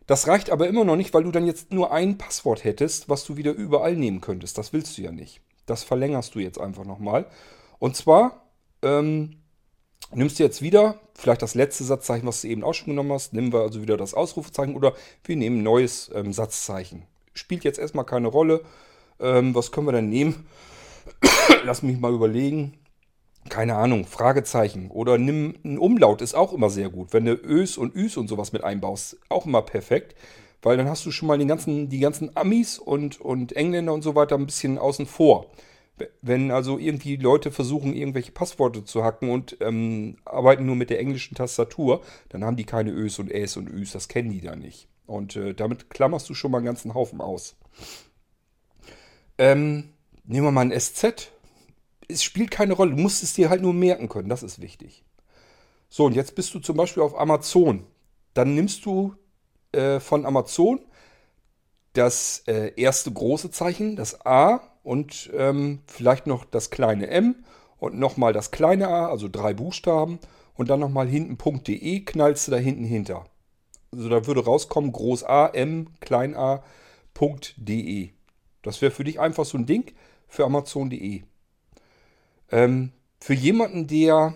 Das 0.07 0.29
reicht 0.29 0.49
aber 0.49 0.69
immer 0.69 0.85
noch 0.85 0.95
nicht, 0.95 1.13
weil 1.13 1.25
du 1.25 1.31
dann 1.31 1.45
jetzt 1.45 1.73
nur 1.73 1.91
ein 1.91 2.17
Passwort 2.17 2.63
hättest, 2.63 3.09
was 3.09 3.25
du 3.25 3.35
wieder 3.35 3.51
überall 3.51 3.97
nehmen 3.97 4.21
könntest. 4.21 4.57
Das 4.57 4.71
willst 4.71 4.97
du 4.97 5.01
ja 5.01 5.11
nicht. 5.11 5.41
Das 5.65 5.83
verlängerst 5.83 6.35
du 6.35 6.39
jetzt 6.39 6.57
einfach 6.57 6.85
nochmal. 6.85 7.25
Und 7.79 7.97
zwar 7.97 8.47
ähm, 8.81 9.42
Nimmst 10.15 10.39
du 10.39 10.43
jetzt 10.43 10.61
wieder 10.61 10.99
vielleicht 11.15 11.41
das 11.41 11.55
letzte 11.55 11.83
Satzzeichen, 11.83 12.27
was 12.27 12.41
du 12.41 12.47
eben 12.47 12.63
auch 12.63 12.73
schon 12.73 12.87
genommen 12.87 13.11
hast, 13.11 13.33
nehmen 13.33 13.51
wir 13.51 13.61
also 13.61 13.81
wieder 13.81 13.97
das 13.97 14.13
Ausrufezeichen 14.13 14.75
oder 14.75 14.93
wir 15.23 15.35
nehmen 15.35 15.59
ein 15.59 15.63
neues 15.63 16.11
ähm, 16.13 16.33
Satzzeichen. 16.33 17.03
Spielt 17.33 17.63
jetzt 17.63 17.79
erstmal 17.79 18.05
keine 18.05 18.27
Rolle. 18.27 18.61
Ähm, 19.19 19.55
was 19.55 19.71
können 19.71 19.87
wir 19.87 19.91
denn 19.91 20.09
nehmen? 20.09 20.47
Lass 21.65 21.81
mich 21.83 21.99
mal 21.99 22.13
überlegen. 22.13 22.73
Keine 23.49 23.75
Ahnung, 23.75 24.05
Fragezeichen. 24.05 24.89
Oder 24.89 25.17
nimm 25.17 25.55
ein 25.63 25.77
Umlaut, 25.77 26.21
ist 26.21 26.35
auch 26.35 26.53
immer 26.53 26.69
sehr 26.69 26.89
gut. 26.89 27.11
Wenn 27.11 27.25
du 27.25 27.33
Ös 27.33 27.77
und 27.77 27.95
Üs 27.95 28.15
und 28.15 28.27
sowas 28.27 28.53
mit 28.53 28.63
einbaust, 28.63 29.17
auch 29.29 29.45
immer 29.45 29.61
perfekt. 29.61 30.15
Weil 30.61 30.77
dann 30.77 30.87
hast 30.87 31.05
du 31.05 31.11
schon 31.11 31.27
mal 31.27 31.37
den 31.37 31.49
ganzen, 31.49 31.89
die 31.89 31.99
ganzen 31.99 32.35
Amis 32.37 32.79
und, 32.79 33.19
und 33.19 33.53
Engländer 33.53 33.93
und 33.93 34.01
so 34.01 34.15
weiter 34.15 34.35
ein 34.35 34.45
bisschen 34.45 34.77
außen 34.77 35.05
vor. 35.05 35.47
Wenn 36.21 36.51
also 36.51 36.79
irgendwie 36.79 37.17
Leute 37.17 37.51
versuchen, 37.51 37.93
irgendwelche 37.93 38.31
Passworte 38.31 38.83
zu 38.83 39.03
hacken 39.03 39.29
und 39.29 39.57
ähm, 39.61 40.17
arbeiten 40.25 40.65
nur 40.65 40.75
mit 40.75 40.89
der 40.89 40.99
englischen 40.99 41.35
Tastatur, 41.35 42.01
dann 42.29 42.43
haben 42.43 42.57
die 42.57 42.65
keine 42.65 42.91
Ös 42.91 43.19
und 43.19 43.31
Äs 43.31 43.57
und 43.57 43.69
Üs, 43.69 43.91
das 43.91 44.07
kennen 44.07 44.31
die 44.31 44.41
da 44.41 44.55
nicht. 44.55 44.87
Und 45.05 45.35
äh, 45.35 45.53
damit 45.53 45.89
klammerst 45.89 46.29
du 46.29 46.33
schon 46.33 46.51
mal 46.51 46.57
einen 46.57 46.65
ganzen 46.65 46.93
Haufen 46.93 47.21
aus. 47.21 47.55
Ähm, 49.37 49.89
nehmen 50.23 50.47
wir 50.47 50.51
mal 50.51 50.61
ein 50.61 50.79
SZ. 50.79 51.31
Es 52.07 52.23
spielt 52.23 52.51
keine 52.51 52.73
Rolle, 52.73 52.95
du 52.95 53.01
musst 53.01 53.23
es 53.23 53.33
dir 53.33 53.49
halt 53.49 53.61
nur 53.61 53.73
merken 53.73 54.09
können, 54.09 54.29
das 54.29 54.43
ist 54.43 54.61
wichtig. 54.61 55.03
So, 55.89 56.05
und 56.05 56.15
jetzt 56.15 56.33
bist 56.35 56.53
du 56.53 56.59
zum 56.59 56.75
Beispiel 56.75 57.03
auf 57.03 57.17
Amazon. 57.17 57.85
Dann 58.33 58.55
nimmst 58.55 58.85
du 58.85 59.15
äh, 59.71 59.99
von 59.99 60.25
Amazon 60.25 60.79
das 61.93 62.43
äh, 62.47 62.71
erste 62.75 63.11
große 63.11 63.51
Zeichen, 63.51 63.95
das 63.95 64.25
A, 64.25 64.72
und 64.83 65.31
ähm, 65.35 65.79
vielleicht 65.87 66.27
noch 66.27 66.45
das 66.45 66.69
kleine 66.69 67.07
m 67.07 67.35
und 67.79 67.97
nochmal 67.97 68.33
das 68.33 68.51
kleine 68.51 68.89
a, 68.89 69.07
also 69.07 69.27
drei 69.27 69.53
Buchstaben 69.53 70.19
und 70.55 70.69
dann 70.69 70.79
nochmal 70.79 71.07
hinten 71.07 71.37
.de 71.63 71.99
knallst 72.01 72.47
du 72.47 72.51
da 72.51 72.57
hinten 72.57 72.85
hinter. 72.85 73.25
Also 73.91 74.09
da 74.09 74.27
würde 74.27 74.43
rauskommen 74.45 74.91
groß 74.91 75.23
a, 75.23 75.47
m, 75.47 75.87
klein 75.99 76.35
a, 76.35 76.63
.de. 77.57 78.09
Das 78.61 78.81
wäre 78.81 78.91
für 78.91 79.03
dich 79.03 79.19
einfach 79.19 79.45
so 79.45 79.57
ein 79.57 79.65
Ding 79.65 79.93
für 80.27 80.45
Amazon.de. 80.45 81.23
Ähm, 82.51 82.91
für 83.19 83.33
jemanden, 83.33 83.87
der 83.87 84.33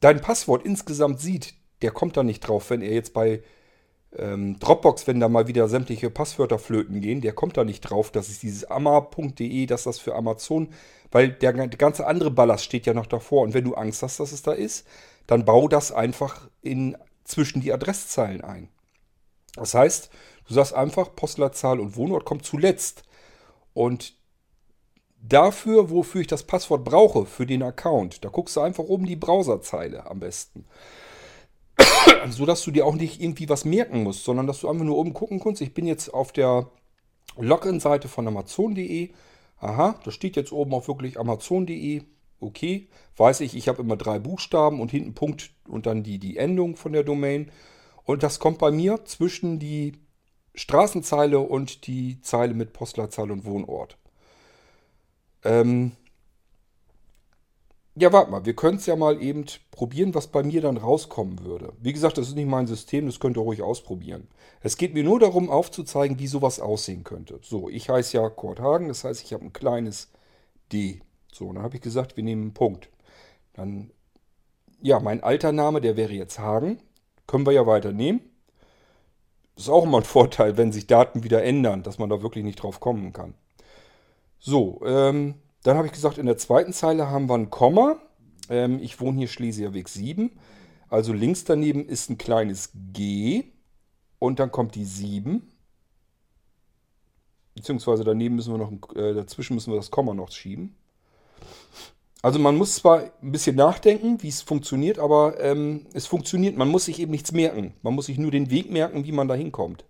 dein 0.00 0.20
Passwort 0.20 0.64
insgesamt 0.64 1.20
sieht, 1.20 1.54
der 1.82 1.90
kommt 1.90 2.16
da 2.16 2.22
nicht 2.22 2.40
drauf, 2.40 2.70
wenn 2.70 2.82
er 2.82 2.92
jetzt 2.92 3.12
bei 3.12 3.42
ähm, 4.16 4.58
Dropbox, 4.58 5.06
wenn 5.06 5.20
da 5.20 5.28
mal 5.28 5.46
wieder 5.46 5.68
sämtliche 5.68 6.10
Passwörter 6.10 6.58
flöten 6.58 7.00
gehen, 7.00 7.20
der 7.20 7.32
kommt 7.32 7.56
da 7.56 7.64
nicht 7.64 7.80
drauf, 7.82 8.10
dass 8.10 8.28
es 8.28 8.40
dieses 8.40 8.64
amma.de, 8.64 9.66
dass 9.66 9.84
das 9.84 9.98
für 9.98 10.14
Amazon, 10.14 10.68
weil 11.10 11.30
der, 11.30 11.52
der 11.52 11.68
ganze 11.68 12.06
andere 12.06 12.30
Ballast 12.30 12.64
steht 12.64 12.86
ja 12.86 12.94
noch 12.94 13.06
davor. 13.06 13.42
Und 13.42 13.54
wenn 13.54 13.64
du 13.64 13.74
Angst 13.74 14.02
hast, 14.02 14.20
dass 14.20 14.32
es 14.32 14.42
da 14.42 14.52
ist, 14.52 14.86
dann 15.26 15.44
bau 15.44 15.68
das 15.68 15.92
einfach 15.92 16.48
in, 16.62 16.96
zwischen 17.24 17.60
die 17.60 17.72
Adresszeilen 17.72 18.42
ein. 18.42 18.68
Das 19.54 19.74
heißt, 19.74 20.10
du 20.48 20.54
sagst 20.54 20.74
einfach, 20.74 21.14
Postleitzahl 21.14 21.80
und 21.80 21.96
Wohnort 21.96 22.24
kommt 22.24 22.44
zuletzt. 22.44 23.04
Und 23.74 24.14
dafür, 25.20 25.90
wofür 25.90 26.22
ich 26.22 26.26
das 26.26 26.44
Passwort 26.44 26.84
brauche, 26.84 27.26
für 27.26 27.46
den 27.46 27.62
Account, 27.62 28.24
da 28.24 28.28
guckst 28.28 28.56
du 28.56 28.60
einfach 28.60 28.84
oben 28.84 29.06
die 29.06 29.16
Browserzeile 29.16 30.06
am 30.10 30.20
besten. 30.20 30.64
So 32.28 32.46
dass 32.46 32.62
du 32.62 32.70
dir 32.70 32.86
auch 32.86 32.94
nicht 32.94 33.20
irgendwie 33.20 33.48
was 33.48 33.64
merken 33.64 34.02
musst, 34.02 34.24
sondern 34.24 34.46
dass 34.46 34.60
du 34.60 34.68
einfach 34.68 34.84
nur 34.84 34.96
oben 34.96 35.14
gucken 35.14 35.40
kannst. 35.40 35.60
Ich 35.60 35.74
bin 35.74 35.86
jetzt 35.86 36.12
auf 36.12 36.32
der 36.32 36.70
Login-Seite 37.36 38.08
von 38.08 38.26
Amazon.de. 38.26 39.10
Aha, 39.58 40.00
da 40.04 40.10
steht 40.10 40.36
jetzt 40.36 40.52
oben 40.52 40.74
auch 40.74 40.88
wirklich 40.88 41.18
Amazon.de. 41.18 42.02
Okay, 42.40 42.88
weiß 43.16 43.40
ich, 43.40 43.54
ich 43.54 43.68
habe 43.68 43.82
immer 43.82 43.96
drei 43.96 44.18
Buchstaben 44.18 44.80
und 44.80 44.90
hinten 44.90 45.14
Punkt 45.14 45.50
und 45.68 45.84
dann 45.84 46.02
die, 46.02 46.18
die 46.18 46.38
Endung 46.38 46.76
von 46.76 46.92
der 46.92 47.04
Domain. 47.04 47.50
Und 48.04 48.22
das 48.22 48.38
kommt 48.38 48.58
bei 48.58 48.70
mir 48.70 49.04
zwischen 49.04 49.58
die 49.58 49.92
Straßenzeile 50.54 51.38
und 51.38 51.86
die 51.86 52.20
Zeile 52.22 52.54
mit 52.54 52.72
Postleitzahl 52.72 53.30
und 53.30 53.44
Wohnort. 53.44 53.98
Ähm, 55.44 55.92
ja, 58.00 58.12
warte 58.12 58.30
mal, 58.30 58.46
wir 58.46 58.56
können 58.56 58.78
es 58.78 58.86
ja 58.86 58.96
mal 58.96 59.22
eben 59.22 59.44
probieren, 59.70 60.14
was 60.14 60.28
bei 60.28 60.42
mir 60.42 60.62
dann 60.62 60.78
rauskommen 60.78 61.44
würde. 61.44 61.74
Wie 61.80 61.92
gesagt, 61.92 62.16
das 62.16 62.28
ist 62.28 62.34
nicht 62.34 62.48
mein 62.48 62.66
System, 62.66 63.04
das 63.04 63.20
könnt 63.20 63.36
ihr 63.36 63.42
ruhig 63.42 63.60
ausprobieren. 63.60 64.26
Es 64.62 64.78
geht 64.78 64.94
mir 64.94 65.04
nur 65.04 65.20
darum, 65.20 65.50
aufzuzeigen, 65.50 66.18
wie 66.18 66.26
sowas 66.26 66.60
aussehen 66.60 67.04
könnte. 67.04 67.40
So, 67.42 67.68
ich 67.68 67.90
heiße 67.90 68.16
ja 68.16 68.30
Kurt 68.30 68.58
Hagen, 68.58 68.88
das 68.88 69.04
heißt, 69.04 69.22
ich 69.22 69.34
habe 69.34 69.44
ein 69.44 69.52
kleines 69.52 70.08
D. 70.72 71.00
So, 71.30 71.52
dann 71.52 71.62
habe 71.62 71.76
ich 71.76 71.82
gesagt, 71.82 72.16
wir 72.16 72.24
nehmen 72.24 72.42
einen 72.42 72.54
Punkt. 72.54 72.88
Dann, 73.52 73.90
ja, 74.80 74.98
mein 75.00 75.22
alter 75.22 75.52
Name, 75.52 75.82
der 75.82 75.98
wäre 75.98 76.12
jetzt 76.12 76.38
Hagen. 76.38 76.80
Können 77.26 77.44
wir 77.44 77.52
ja 77.52 77.66
weiter 77.66 77.92
nehmen. 77.92 78.22
Das 79.56 79.64
ist 79.64 79.70
auch 79.70 79.84
immer 79.84 79.98
ein 79.98 80.04
Vorteil, 80.04 80.56
wenn 80.56 80.72
sich 80.72 80.86
Daten 80.86 81.22
wieder 81.22 81.44
ändern, 81.44 81.82
dass 81.82 81.98
man 81.98 82.08
da 82.08 82.22
wirklich 82.22 82.44
nicht 82.44 82.62
drauf 82.62 82.80
kommen 82.80 83.12
kann. 83.12 83.34
So, 84.38 84.80
ähm, 84.86 85.34
dann 85.62 85.76
habe 85.76 85.86
ich 85.86 85.92
gesagt, 85.92 86.18
in 86.18 86.26
der 86.26 86.38
zweiten 86.38 86.72
Zeile 86.72 87.10
haben 87.10 87.28
wir 87.28 87.34
ein 87.34 87.50
Komma. 87.50 87.96
Ähm, 88.48 88.80
ich 88.80 89.00
wohne 89.00 89.18
hier 89.18 89.28
Schlesierweg 89.28 89.88
7. 89.88 90.30
Also 90.88 91.12
links 91.12 91.44
daneben 91.44 91.86
ist 91.86 92.10
ein 92.10 92.18
kleines 92.18 92.70
G. 92.92 93.44
Und 94.18 94.38
dann 94.38 94.50
kommt 94.50 94.74
die 94.74 94.84
7. 94.84 95.50
Beziehungsweise 97.54 98.04
daneben 98.04 98.36
müssen 98.36 98.52
wir 98.52 98.58
noch, 98.58 98.96
äh, 98.96 99.14
dazwischen 99.14 99.54
müssen 99.54 99.72
wir 99.72 99.76
das 99.76 99.90
Komma 99.90 100.14
noch 100.14 100.30
schieben. 100.30 100.76
Also 102.22 102.38
man 102.38 102.56
muss 102.56 102.76
zwar 102.76 103.04
ein 103.22 103.32
bisschen 103.32 103.56
nachdenken, 103.56 104.22
wie 104.22 104.28
es 104.28 104.42
funktioniert, 104.42 104.98
aber 104.98 105.40
ähm, 105.40 105.86
es 105.94 106.06
funktioniert. 106.06 106.56
Man 106.56 106.68
muss 106.68 106.84
sich 106.84 107.00
eben 107.00 107.10
nichts 107.10 107.32
merken. 107.32 107.74
Man 107.82 107.94
muss 107.94 108.06
sich 108.06 108.18
nur 108.18 108.30
den 108.30 108.50
Weg 108.50 108.70
merken, 108.70 109.04
wie 109.04 109.12
man 109.12 109.28
da 109.28 109.34
hinkommt. 109.34 109.84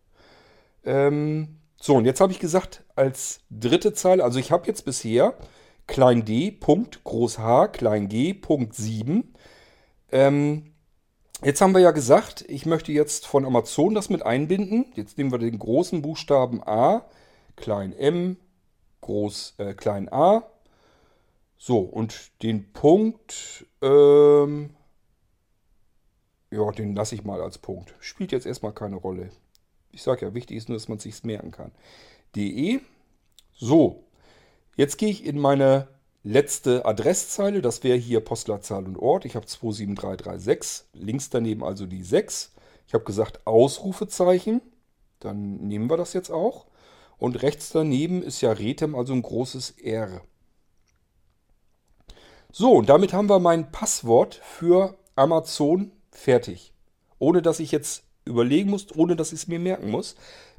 Ähm, 0.84 1.60
so, 1.80 1.96
und 1.96 2.04
jetzt 2.04 2.20
habe 2.20 2.32
ich 2.32 2.38
gesagt, 2.38 2.84
als 2.94 3.40
dritte 3.50 3.92
Zeile, 3.94 4.22
also 4.22 4.38
ich 4.38 4.52
habe 4.52 4.66
jetzt 4.66 4.84
bisher 4.84 5.34
klein 5.90 6.24
d, 6.24 6.52
Punkt, 6.52 7.02
groß 7.02 7.40
H, 7.40 7.68
klein 7.68 8.08
g, 8.08 8.32
Punkt 8.32 8.74
7. 8.76 9.34
Ähm, 10.12 10.72
jetzt 11.42 11.60
haben 11.60 11.74
wir 11.74 11.80
ja 11.80 11.90
gesagt, 11.90 12.44
ich 12.48 12.64
möchte 12.64 12.92
jetzt 12.92 13.26
von 13.26 13.44
Amazon 13.44 13.94
das 13.94 14.08
mit 14.08 14.24
einbinden. 14.24 14.86
Jetzt 14.94 15.18
nehmen 15.18 15.32
wir 15.32 15.38
den 15.38 15.58
großen 15.58 16.00
Buchstaben 16.00 16.62
A, 16.62 17.04
klein 17.56 17.92
m, 17.92 18.36
groß, 19.00 19.54
äh, 19.58 19.74
klein 19.74 20.08
a. 20.12 20.44
So, 21.58 21.80
und 21.80 22.30
den 22.42 22.72
Punkt, 22.72 23.66
ähm, 23.82 24.70
ja, 26.52 26.70
den 26.70 26.94
lasse 26.94 27.16
ich 27.16 27.24
mal 27.24 27.40
als 27.40 27.58
Punkt. 27.58 27.94
Spielt 27.98 28.30
jetzt 28.30 28.46
erstmal 28.46 28.72
keine 28.72 28.96
Rolle. 28.96 29.30
Ich 29.90 30.04
sage 30.04 30.24
ja, 30.24 30.34
wichtig 30.34 30.56
ist 30.56 30.68
nur, 30.68 30.78
dass 30.78 30.86
man 30.86 30.98
es 30.98 31.02
sich 31.02 31.24
merken 31.24 31.50
kann. 31.50 31.72
DE. 32.36 32.80
So, 33.52 34.04
Jetzt 34.76 34.98
gehe 34.98 35.10
ich 35.10 35.24
in 35.24 35.38
meine 35.38 35.88
letzte 36.22 36.84
Adresszeile. 36.84 37.62
Das 37.62 37.82
wäre 37.82 37.98
hier 37.98 38.20
Postleitzahl 38.20 38.84
und 38.84 38.96
Ort. 38.96 39.24
Ich 39.24 39.36
habe 39.36 39.46
27336. 39.46 40.86
Links 40.94 41.30
daneben 41.30 41.64
also 41.64 41.86
die 41.86 42.02
6. 42.02 42.52
Ich 42.86 42.94
habe 42.94 43.04
gesagt 43.04 43.46
Ausrufezeichen. 43.46 44.60
Dann 45.20 45.56
nehmen 45.58 45.90
wir 45.90 45.96
das 45.96 46.12
jetzt 46.12 46.30
auch. 46.30 46.66
Und 47.18 47.42
rechts 47.42 47.70
daneben 47.70 48.22
ist 48.22 48.40
ja 48.40 48.52
Retem, 48.52 48.94
also 48.94 49.12
ein 49.12 49.22
großes 49.22 49.72
R. 49.82 50.22
So, 52.50 52.72
und 52.72 52.88
damit 52.88 53.12
haben 53.12 53.28
wir 53.28 53.38
mein 53.38 53.70
Passwort 53.70 54.34
für 54.34 54.98
Amazon 55.14 55.92
fertig. 56.10 56.72
Ohne 57.18 57.42
dass 57.42 57.60
ich 57.60 57.70
jetzt 57.70 58.04
überlegen 58.24 58.70
muss, 58.70 58.86
ohne 58.96 59.16
dass 59.16 59.32
ich 59.32 59.40
es 59.40 59.48
mir 59.48 59.58
merken 59.58 59.90
muss. 59.90 60.16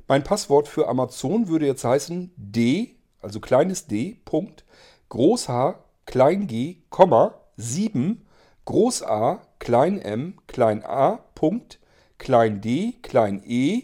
Mein 0.08 0.24
Passwort 0.24 0.68
für 0.68 0.88
Amazon 0.88 1.48
würde 1.48 1.66
jetzt 1.66 1.84
heißen 1.84 2.32
D 2.38 2.96
also 3.22 3.40
kleines 3.40 3.88
d, 3.88 4.18
Punkt, 4.26 4.66
Groß 5.10 5.50
H, 5.50 5.84
klein 6.06 6.48
g, 6.48 6.84
Komma, 6.90 7.36
7, 7.58 8.26
Groß 8.66 9.04
A, 9.04 9.42
klein 9.60 10.00
m, 10.00 10.38
klein 10.48 10.84
a, 10.84 11.18
Punkt, 11.36 11.80
klein 12.18 12.62
d, 12.62 12.94
klein 13.02 13.42
e, 13.46 13.84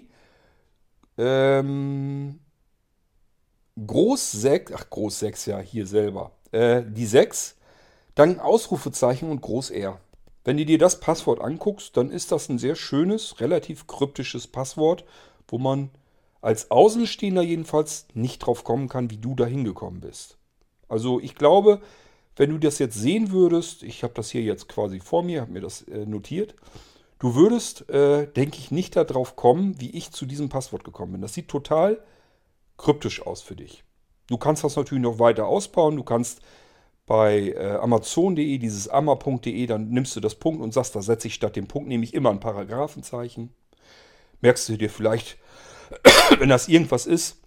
ähm, 1.18 2.40
Groß 3.86 4.32
6, 4.32 4.72
ach 4.74 4.90
Groß 4.90 5.20
6 5.20 5.46
ja, 5.48 5.60
hier 5.60 5.86
selber, 5.86 6.32
äh, 6.52 6.84
die 6.86 7.06
6, 7.06 7.56
dann 8.16 8.40
Ausrufezeichen 8.40 9.30
und 9.30 9.42
Groß 9.42 9.70
R. 9.72 10.00
Wenn 10.44 10.58
du 10.58 10.66
dir 10.66 10.78
das 10.78 11.00
Passwort 11.00 11.42
anguckst, 11.42 11.98
dann 11.98 12.10
ist 12.10 12.32
das 12.32 12.50
ein 12.50 12.58
sehr 12.58 12.76
schönes, 12.76 13.40
relativ 13.42 13.86
kryptisches 13.86 14.48
Passwort, 14.48 15.04
wo 15.48 15.58
man 15.58 15.90
als 16.42 16.72
Außenstehender 16.72 17.42
jedenfalls 17.42 18.08
nicht 18.14 18.40
drauf 18.40 18.64
kommen 18.64 18.90
kann, 18.90 19.10
wie 19.10 19.18
du 19.18 19.36
da 19.36 19.46
hingekommen 19.46 20.02
bist. 20.02 20.38
Also 20.88 21.20
ich 21.20 21.36
glaube, 21.36 21.82
wenn 22.36 22.52
du 22.52 22.58
das 22.58 22.80
jetzt 22.80 22.96
sehen 22.96 23.32
würdest, 23.32 23.84
ich 23.84 24.04
habe 24.04 24.14
das 24.14 24.30
hier 24.30 24.42
jetzt 24.42 24.68
quasi 24.68 25.00
vor 25.00 25.24
mir, 25.24 25.42
habe 25.42 25.52
mir 25.52 25.62
das 25.62 25.82
äh, 25.84 26.06
notiert, 26.06 26.56
du 27.20 27.36
würdest, 27.36 27.90
äh, 27.90 28.28
denke 28.28 28.58
ich, 28.58 28.72
nicht 28.72 28.96
darauf 28.96 29.36
kommen, 29.36 29.80
wie 29.82 29.90
ich 29.92 30.12
zu 30.12 30.26
diesem 30.26 30.50
Passwort 30.50 30.84
gekommen 30.84 31.14
bin. 31.14 31.22
Das 31.22 31.34
sieht 31.34 31.48
total 31.48 32.00
kryptisch 32.78 33.26
aus 33.26 33.42
für 33.42 33.56
dich. 33.56 33.84
Du 34.28 34.38
kannst 34.38 34.64
das 34.64 34.76
natürlich 34.76 35.02
noch 35.02 35.20
weiter 35.20 35.48
ausbauen, 35.48 35.96
du 35.96 36.04
kannst 36.04 36.42
bei 37.08 37.54
äh, 37.54 37.78
Amazon.de, 37.78 38.58
dieses 38.58 38.90
ammer.de, 38.90 39.66
dann 39.66 39.90
nimmst 39.90 40.16
du 40.16 40.20
das 40.20 40.36
Punkt 40.36 40.62
und 40.62 40.74
sagst, 40.74 40.96
da 40.96 41.02
setze 41.02 41.28
ich 41.28 41.34
statt 41.34 41.56
dem 41.56 41.68
Punkt 41.68 41.88
nämlich 41.88 42.14
immer 42.14 42.30
ein 42.30 42.42
Paragraphenzeichen. 42.42 43.54
Merkst 44.42 44.70
du 44.70 44.78
dir 44.78 44.90
vielleicht, 44.90 45.38
wenn 46.40 46.50
das 46.50 46.68
irgendwas 46.68 47.06
ist, 47.06 47.38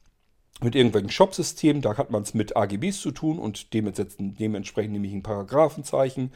mit 0.62 0.74
irgendwelchen 0.74 1.10
Shopsystemen, 1.10 1.82
da 1.82 1.96
hat 1.96 2.10
man 2.10 2.22
es 2.22 2.34
mit 2.34 2.56
AGBs 2.56 3.00
zu 3.00 3.10
tun 3.12 3.38
und 3.38 3.72
dementsprechend 3.72 4.92
nehme 4.92 5.06
ich 5.06 5.14
ein 5.14 5.22
Paragraphenzeichen. 5.22 6.32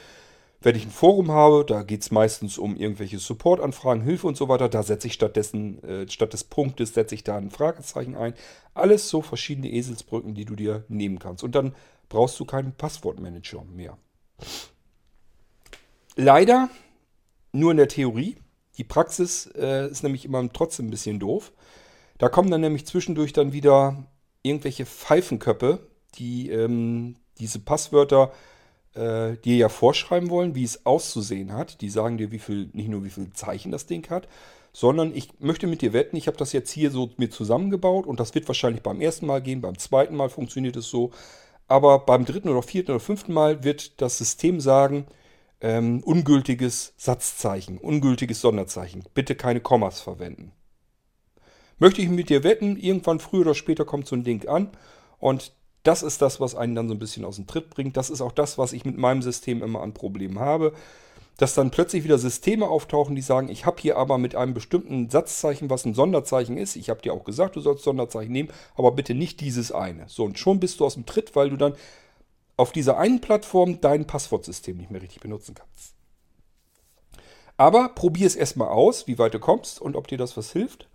Wenn 0.63 0.77
ich 0.77 0.87
ein 0.87 0.91
Forum 0.91 1.31
habe, 1.31 1.65
da 1.67 1.83
geht 1.83 2.01
es 2.01 2.11
meistens 2.11 2.57
um 2.57 2.75
irgendwelche 2.77 3.19
Supportanfragen, 3.19 4.03
Hilfe 4.03 4.27
und 4.27 4.39
so 4.39 4.49
weiter, 4.49 4.71
da 4.71 4.83
setze 4.83 5.09
ich 5.09 5.13
stattdessen, 5.13 5.83
äh, 5.85 6.11
statt 6.11 6.33
des 6.33 6.45
Punktes, 6.45 6.95
setze 6.95 7.15
ich 7.15 7.23
da 7.23 7.37
ein 7.37 7.51
Fragezeichen 7.51 8.17
ein. 8.17 8.33
Alles 8.73 9.11
so 9.11 9.21
verschiedene 9.21 9.71
Eselsbrücken, 9.71 10.35
die 10.35 10.47
du 10.47 10.57
dir 10.57 10.85
nehmen 10.89 11.19
kannst. 11.19 11.45
Und 11.45 11.55
dann 11.55 11.75
brauchst 12.09 12.41
du 12.41 12.47
keinen 12.47 12.73
Passwortmanager 12.73 13.63
mehr. 13.65 13.99
Leider 16.17 16.71
nur 17.53 17.73
in 17.73 17.77
der 17.77 17.89
Theorie. 17.89 18.37
Die 18.79 18.85
Praxis 18.85 19.47
äh, 19.55 19.91
ist 19.91 20.03
nämlich 20.03 20.25
immer 20.25 20.51
trotzdem 20.51 20.87
ein 20.87 20.91
bisschen 20.91 21.21
doof. 21.21 21.53
Da 22.19 22.29
kommen 22.29 22.51
dann 22.51 22.61
nämlich 22.61 22.87
zwischendurch 22.87 23.33
dann 23.33 23.53
wieder 23.53 24.05
irgendwelche 24.43 24.87
Pfeifenköppe, 24.87 25.87
die 26.17 26.51
ähm, 26.51 27.17
diese 27.39 27.59
Passwörter 27.59 28.33
äh, 28.95 29.37
dir 29.39 29.57
ja 29.57 29.69
vorschreiben 29.69 30.31
wollen, 30.31 30.55
wie 30.55 30.65
es 30.65 30.87
auszusehen 30.87 31.53
hat. 31.53 31.81
Die 31.81 31.91
sagen 31.91 32.19
dir, 32.19 32.31
wie 32.31 32.39
viel, 32.39 32.71
nicht 32.73 32.89
nur 32.89 33.05
wie 33.05 33.11
viel 33.11 33.33
Zeichen 33.33 33.73
das 33.73 33.87
Ding 33.87 34.09
hat, 34.11 34.29
sondern 34.73 35.15
ich 35.15 35.29
möchte 35.41 35.67
mit 35.67 35.83
dir 35.83 35.93
wetten, 35.93 36.17
ich 36.17 36.27
habe 36.27 36.37
das 36.37 36.53
jetzt 36.53 36.71
hier 36.71 36.91
so 36.91 37.11
mir 37.17 37.31
zusammengebaut 37.31 38.07
und 38.07 38.21
das 38.21 38.35
wird 38.35 38.49
wahrscheinlich 38.49 38.83
beim 38.83 39.01
ersten 39.01 39.27
Mal 39.27 39.41
gehen, 39.41 39.61
beim 39.61 39.79
zweiten 39.79 40.17
Mal 40.17 40.29
funktioniert 40.29 40.77
es 40.77 40.89
so, 40.89 41.13
aber 41.69 42.01
beim 42.01 42.25
dritten 42.25 42.49
oder 42.49 42.63
vierten 42.63 42.91
oder 42.91 43.01
fünften 43.01 43.33
Mal 43.33 43.65
wird 43.65 44.01
das 44.01 44.19
System 44.19 44.61
sagen, 44.61 45.07
ähm, 45.61 46.03
ungültiges 46.05 46.93
Satzzeichen, 46.97 47.79
ungültiges 47.79 48.41
Sonderzeichen, 48.41 49.05
bitte 49.15 49.37
keine 49.37 49.61
Kommas 49.61 50.01
verwenden. 50.01 50.53
Möchte 51.79 52.03
ich 52.03 52.09
mit 52.09 52.29
dir 52.31 52.45
wetten, 52.45 52.77
irgendwann 52.77 53.21
früher 53.21 53.43
oder 53.43 53.55
später 53.55 53.85
kommt 53.85 54.07
so 54.07 54.17
ein 54.17 54.25
Ding 54.25 54.47
an 54.49 54.71
und 55.19 55.53
das 55.85 56.03
ist 56.03 56.23
das, 56.23 56.41
was 56.41 56.55
einen 56.55 56.75
dann 56.75 56.89
so 56.89 56.95
ein 56.95 56.99
bisschen 56.99 57.25
aus 57.25 57.37
dem 57.37 57.47
Tritt 57.47 57.71
bringt. 57.71 57.97
Das 57.97 58.11
ist 58.11 58.23
auch 58.23 58.33
das, 58.33 58.59
was 58.59 58.73
ich 58.73 58.85
mit 58.85 58.97
meinem 58.97 59.23
System 59.23 59.63
immer 59.63 59.83
an 59.83 59.93
Problemen 59.93 60.41
habe. 60.41 60.73
Dass 61.37 61.55
dann 61.55 61.71
plötzlich 61.71 62.05
wieder 62.05 62.17
Systeme 62.17 62.69
auftauchen, 62.69 63.17
die 63.17 63.23
sagen, 63.23 63.49
ich 63.49 63.67
habe 63.67 63.83
hier 63.83 63.99
aber 63.99 64.19
mit 64.19 64.35
einem 64.35 64.55
bestimmten 64.55 65.11
Satzzeichen, 65.11 65.69
was 65.69 65.85
ein 65.85 65.95
Sonderzeichen 65.95 66.57
ist. 66.57 66.77
Ich 66.77 66.91
habe 66.91 67.03
dir 67.03 67.13
auch 67.13 67.25
gesagt, 67.25 67.57
du 67.57 67.61
sollst 67.61 67.85
Sonderzeichen 67.85 68.33
nehmen, 68.33 68.51
aber 68.77 68.93
bitte 68.93 69.15
nicht 69.15 69.41
dieses 69.41 69.73
eine. 69.73 70.09
So, 70.09 70.25
und 70.25 70.39
schon 70.39 70.61
bist 70.61 70.81
du 70.81 70.87
aus 70.87 70.95
dem 70.95 71.07
Tritt, 71.07 71.37
weil 71.37 71.51
du 71.51 71.57
dann 71.57 71.75
auf 72.57 72.73
dieser 72.73 72.99
einen 72.99 73.21
Plattform 73.21 73.81
dein 73.81 74.07
Passwortsystem 74.07 74.77
nicht 74.77 74.91
mehr 74.91 75.03
richtig 75.03 75.21
benutzen 75.21 75.55
kannst. 75.55 75.95
Aber 77.57 77.91
probier 77.91 78.27
es 78.27 78.37
erstmal 78.37 78.69
aus, 78.69 79.07
wie 79.07 79.19
weit 79.19 79.35
du 79.35 79.39
kommst 79.39 79.81
und 79.81 79.97
ob 79.97 80.07
dir 80.07 80.19
das 80.19 80.37
was 80.37 80.53
hilft. 80.53 80.89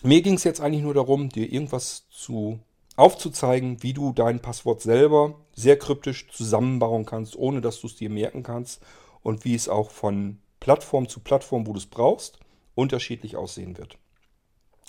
Mir 0.03 0.21
ging 0.21 0.35
es 0.35 0.43
jetzt 0.43 0.61
eigentlich 0.61 0.83
nur 0.83 0.93
darum, 0.93 1.29
dir 1.29 1.51
irgendwas 1.51 2.07
zu 2.09 2.59
aufzuzeigen, 2.95 3.81
wie 3.83 3.93
du 3.93 4.13
dein 4.13 4.41
Passwort 4.41 4.81
selber 4.81 5.35
sehr 5.55 5.77
kryptisch 5.77 6.29
zusammenbauen 6.29 7.05
kannst, 7.05 7.35
ohne 7.35 7.61
dass 7.61 7.79
du 7.81 7.87
es 7.87 7.95
dir 7.95 8.09
merken 8.09 8.43
kannst 8.43 8.81
und 9.23 9.45
wie 9.45 9.55
es 9.55 9.69
auch 9.69 9.91
von 9.91 10.39
Plattform 10.59 11.07
zu 11.07 11.19
Plattform, 11.19 11.67
wo 11.67 11.73
du 11.73 11.79
es 11.79 11.85
brauchst, 11.85 12.39
unterschiedlich 12.75 13.35
aussehen 13.35 13.77
wird. 13.77 13.97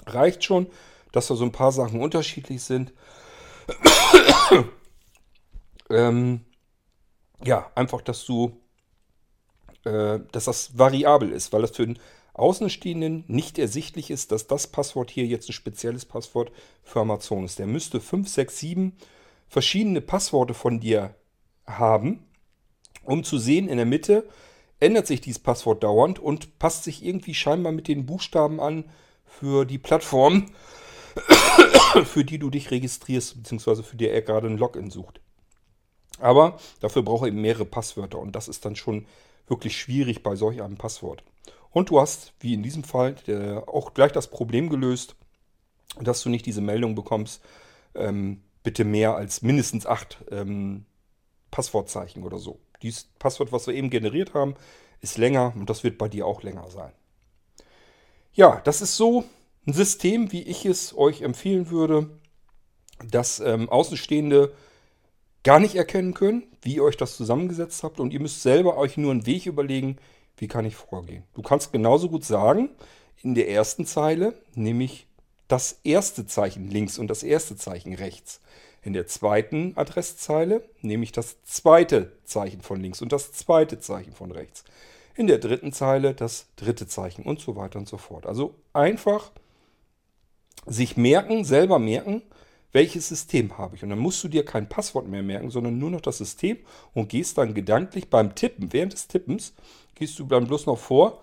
Reicht 0.07 0.45
schon, 0.45 0.67
dass 1.13 1.29
da 1.29 1.35
so 1.35 1.45
ein 1.45 1.53
paar 1.53 1.73
Sachen 1.73 2.01
unterschiedlich 2.01 2.63
sind. 2.63 2.93
ähm, 5.91 6.45
ja, 7.45 7.71
einfach, 7.75 8.01
dass 8.03 8.25
du, 8.25 8.61
äh, 9.85 10.21
dass 10.33 10.45
das 10.45 10.77
variabel 10.77 11.31
ist, 11.31 11.53
weil 11.53 11.63
das 11.63 11.73
für 11.73 11.85
ein 11.85 11.99
Außenstehenden 12.35 13.25
nicht 13.27 13.59
ersichtlich 13.59 14.11
ist, 14.11 14.33
dass 14.33 14.47
das 14.47 14.67
Passwort 14.67 15.11
hier 15.11 15.27
jetzt 15.27 15.49
ein 15.49 15.53
spezielles 15.53 16.05
Passwort 16.05 16.51
für 16.83 17.01
Amazon 17.01 17.45
ist. 17.45 17.59
Der 17.59 17.67
müsste 17.67 18.01
5, 18.01 18.29
6, 18.29 18.59
7 18.59 18.97
verschiedene 19.49 20.01
Passworte 20.01 20.55
von 20.55 20.81
dir 20.81 21.15
haben, 21.67 22.27
um 23.05 23.23
zu 23.23 23.39
sehen, 23.39 23.69
in 23.69 23.77
der 23.77 23.87
Mitte 23.87 24.27
ändert 24.81 25.07
sich 25.07 25.21
dieses 25.21 25.43
Passwort 25.43 25.83
dauernd 25.83 26.19
und 26.19 26.59
passt 26.59 26.85
sich 26.85 27.05
irgendwie 27.05 27.35
scheinbar 27.35 27.73
mit 27.73 27.87
den 27.87 28.07
Buchstaben 28.07 28.61
an 28.61 28.85
für 29.27 29.65
die 29.65 29.79
Plattform, 29.79 30.51
für 32.05 32.25
die 32.25 32.39
du 32.39 32.51
dich 32.51 32.71
registrierst, 32.71 33.37
beziehungsweise 33.37 33.83
für 33.83 33.97
die 33.97 34.09
er 34.09 34.23
gerade 34.23 34.49
ein 34.49 34.59
Login 34.59 34.91
sucht. 34.91 35.21
Aber 36.19 36.59
dafür 36.81 37.03
braucht 37.03 37.25
er 37.25 37.29
eben 37.29 37.41
mehrere 37.41 37.65
Passwörter 37.65 38.19
und 38.19 38.33
das 38.33 38.49
ist 38.49 38.65
dann 38.65 38.77
schon 38.77 39.07
wirklich 39.47 39.79
schwierig 39.79 40.23
bei 40.23 40.35
solch 40.35 40.63
einem 40.63 40.77
Passwort. 40.77 41.23
Und 41.73 41.91
du 41.91 42.01
hast, 42.01 42.35
wie 42.41 42.55
in 42.55 42.63
diesem 42.63 42.85
Fall, 42.85 43.17
auch 43.67 43.95
gleich 43.95 44.13
das 44.13 44.29
Problem 44.29 44.69
gelöst, 44.69 45.17
dass 46.01 46.23
du 46.23 46.29
nicht 46.29 46.47
diese 46.47 46.61
Meldung 46.61 46.95
bekommst, 46.95 47.43
ähm, 47.95 48.43
bitte 48.63 48.85
mehr 48.85 49.17
als 49.17 49.43
mindestens 49.43 49.87
acht 49.87 50.19
ähm, 50.31 50.85
Passwortzeichen 51.51 52.23
oder 52.23 52.39
so. 52.39 52.59
Dieses 52.83 53.05
Passwort, 53.19 53.53
was 53.53 53.67
wir 53.67 53.75
eben 53.75 53.91
generiert 53.91 54.35
haben, 54.35 54.55
ist 55.01 55.19
länger 55.19 55.53
und 55.57 55.69
das 55.69 55.85
wird 55.85 55.99
bei 55.99 56.09
dir 56.09 56.27
auch 56.27 56.43
länger 56.43 56.69
sein. 56.71 56.93
Ja, 58.33 58.61
das 58.65 58.81
ist 58.81 58.97
so 58.97 59.25
ein 59.67 59.73
System, 59.73 60.33
wie 60.33 60.43
ich 60.43 60.65
es 60.65 60.97
euch 60.97 61.23
empfehlen 61.23 61.71
würde, 61.71 62.11
das 63.11 63.41
ähm, 63.41 63.69
Außenstehende 63.69 64.55
gar 65.43 65.59
nicht 65.59 65.75
erkennen 65.75 66.15
können, 66.15 66.45
wie 66.63 66.77
ihr 66.77 66.85
euch 66.85 66.97
das 66.97 67.17
zusammengesetzt 67.17 67.83
habt 67.83 68.01
und 68.01 68.13
ihr 68.13 68.21
müsst 68.21 68.43
selber 68.43 68.77
euch 68.77 68.97
nur 68.97 69.11
einen 69.11 69.27
Weg 69.27 69.47
überlegen, 69.47 69.99
wie 70.37 70.49
kann 70.49 70.65
ich 70.65 70.77
vorgehen? 70.77 71.25
Du 71.35 71.43
kannst 71.43 71.73
genauso 71.73 72.09
gut 72.09 72.25
sagen, 72.25 72.71
in 73.23 73.35
der 73.35 73.49
ersten 73.49 73.87
Zeile 73.87 74.35
nehme 74.55 74.85
ich 74.85 75.07
das 75.49 75.81
erste 75.85 76.27
Zeichen 76.27 76.69
links 76.71 76.99
und 76.99 77.09
das 77.09 77.23
erste 77.23 77.57
Zeichen 77.57 77.95
rechts. 77.95 78.41
In 78.83 78.95
der 78.95 79.07
zweiten 79.07 79.75
Adresszeile 79.77 80.69
nehme 80.81 81.05
ich 81.05 81.13
das 81.13 81.43
zweite 81.45 82.13
Zeichen 82.25 82.63
von 82.63 82.81
links 82.81 83.01
und 83.01 83.13
das 83.13 83.33
zweite 83.33 83.79
Zeichen 83.79 84.13
von 84.13 84.33
rechts. 84.33 84.65
In 85.15 85.27
der 85.27 85.39
dritten 85.39 85.73
Zeile 85.73 86.15
das 86.15 86.47
dritte 86.57 86.89
Zeichen 86.89 87.23
und 87.23 87.39
so 87.39 87.55
weiter 87.55 87.79
und 87.79 87.89
so 87.89 87.99
fort. 87.99 88.27
Also 88.27 88.55
einfach 88.73 89.31
sich 90.67 90.97
merken, 90.97 91.45
selber 91.45 91.79
merken, 91.79 92.23
welches 92.73 93.09
System 93.09 93.59
habe 93.59 93.77
ich. 93.77 93.83
Und 93.83 93.91
dann 93.91 93.99
musst 93.99 94.25
du 94.25 94.29
dir 94.29 94.45
kein 94.45 94.69
Passwort 94.69 95.07
mehr 95.07 95.23
merken, 95.23 95.51
sondern 95.51 95.79
nur 95.79 95.91
noch 95.91 96.01
das 96.01 96.19
System 96.19 96.59
und 96.95 97.09
gehst 97.09 97.39
dann 97.39 97.55
gedanklich 97.55 98.09
beim 98.09 98.35
Tippen, 98.35 98.73
während 98.73 98.95
des 98.95 99.09
Tippens, 99.09 99.55
gehst 99.95 100.19
du 100.19 100.25
dann 100.25 100.47
bloß 100.47 100.67
noch 100.67 100.79
vor, 100.79 101.23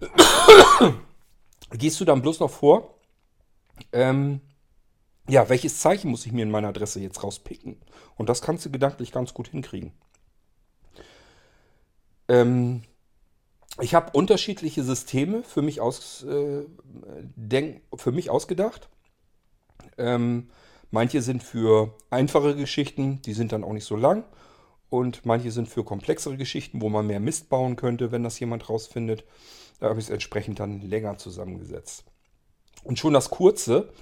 gehst 1.72 2.00
du 2.00 2.04
dann 2.04 2.22
bloß 2.22 2.40
noch 2.40 2.50
vor, 2.50 2.94
ähm, 3.92 4.40
ja, 5.28 5.48
welches 5.48 5.80
Zeichen 5.80 6.10
muss 6.10 6.26
ich 6.26 6.32
mir 6.32 6.42
in 6.42 6.50
meiner 6.50 6.68
Adresse 6.68 7.00
jetzt 7.00 7.22
rauspicken? 7.22 7.76
Und 8.16 8.28
das 8.28 8.42
kannst 8.42 8.64
du 8.64 8.70
gedanklich 8.70 9.12
ganz 9.12 9.34
gut 9.34 9.48
hinkriegen. 9.48 9.92
Ähm, 12.28 12.82
ich 13.80 13.94
habe 13.94 14.10
unterschiedliche 14.12 14.82
Systeme 14.82 15.42
für 15.42 15.62
mich, 15.62 15.80
aus, 15.80 16.24
äh, 16.24 16.64
denk, 17.36 17.82
für 17.94 18.12
mich 18.12 18.30
ausgedacht. 18.30 18.88
Ähm, 19.98 20.48
manche 20.90 21.22
sind 21.22 21.42
für 21.42 21.94
einfache 22.10 22.56
Geschichten, 22.56 23.20
die 23.22 23.32
sind 23.32 23.52
dann 23.52 23.64
auch 23.64 23.72
nicht 23.72 23.84
so 23.84 23.96
lang 23.96 24.24
und 24.90 25.24
manche 25.24 25.50
sind 25.50 25.68
für 25.68 25.84
komplexere 25.84 26.36
Geschichten, 26.36 26.80
wo 26.80 26.88
man 26.88 27.06
mehr 27.06 27.20
Mist 27.20 27.48
bauen 27.48 27.76
könnte, 27.76 28.12
wenn 28.12 28.24
das 28.24 28.40
jemand 28.40 28.68
rausfindet. 28.68 29.24
Da 29.78 29.88
habe 29.88 30.00
ich 30.00 30.06
es 30.06 30.10
entsprechend 30.10 30.60
dann 30.60 30.80
länger 30.80 31.16
zusammengesetzt. 31.16 32.04
Und 32.84 32.98
schon 32.98 33.14
das 33.14 33.30
kurze 33.30 33.92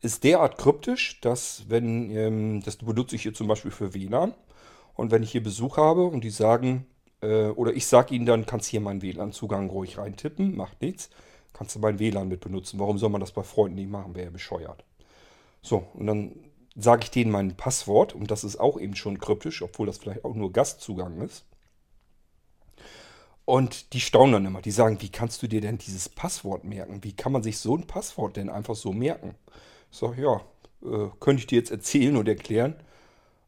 ist 0.00 0.22
derart 0.22 0.58
kryptisch, 0.58 1.20
dass 1.20 1.64
wenn, 1.68 2.10
ähm, 2.10 2.62
das 2.62 2.76
benutze 2.76 3.16
ich 3.16 3.22
hier 3.22 3.34
zum 3.34 3.48
Beispiel 3.48 3.70
für 3.70 3.94
WLAN 3.94 4.34
und 4.94 5.10
wenn 5.10 5.22
ich 5.22 5.32
hier 5.32 5.42
Besuch 5.42 5.76
habe 5.76 6.04
und 6.04 6.22
die 6.22 6.30
sagen, 6.30 6.86
äh, 7.22 7.48
oder 7.48 7.72
ich 7.72 7.86
sage 7.86 8.14
ihnen 8.14 8.26
dann, 8.26 8.46
kannst 8.46 8.68
hier 8.68 8.80
meinen 8.80 9.02
WLAN-Zugang 9.02 9.70
ruhig 9.70 9.98
reintippen, 9.98 10.56
macht 10.56 10.82
nichts, 10.82 11.10
kannst 11.52 11.74
du 11.74 11.78
mein 11.78 11.98
WLAN 11.98 12.28
mit 12.28 12.40
benutzen. 12.40 12.78
Warum 12.78 12.98
soll 12.98 13.10
man 13.10 13.20
das 13.20 13.32
bei 13.32 13.42
Freunden 13.42 13.76
nicht 13.76 13.90
machen, 13.90 14.14
wäre 14.14 14.26
ja 14.26 14.30
bescheuert. 14.30 14.84
So, 15.64 15.86
und 15.94 16.06
dann 16.06 16.36
sage 16.76 17.04
ich 17.04 17.10
denen 17.10 17.30
mein 17.30 17.56
Passwort 17.56 18.14
und 18.14 18.30
das 18.30 18.44
ist 18.44 18.60
auch 18.60 18.78
eben 18.78 18.94
schon 18.94 19.18
kryptisch, 19.18 19.62
obwohl 19.62 19.86
das 19.86 19.96
vielleicht 19.96 20.24
auch 20.24 20.34
nur 20.34 20.52
Gastzugang 20.52 21.22
ist. 21.22 21.46
Und 23.46 23.94
die 23.94 24.00
staunen 24.00 24.32
dann 24.34 24.46
immer, 24.46 24.60
die 24.60 24.70
sagen, 24.70 25.00
wie 25.00 25.08
kannst 25.08 25.42
du 25.42 25.46
dir 25.46 25.62
denn 25.62 25.78
dieses 25.78 26.10
Passwort 26.10 26.64
merken? 26.64 27.02
Wie 27.02 27.14
kann 27.14 27.32
man 27.32 27.42
sich 27.42 27.58
so 27.58 27.76
ein 27.76 27.86
Passwort 27.86 28.36
denn 28.36 28.50
einfach 28.50 28.74
so 28.74 28.92
merken? 28.92 29.36
Ich 29.90 29.98
sage, 29.98 30.20
ja, 30.20 30.42
äh, 30.82 31.08
könnte 31.18 31.40
ich 31.40 31.46
dir 31.46 31.58
jetzt 31.58 31.70
erzählen 31.70 32.16
und 32.18 32.28
erklären. 32.28 32.76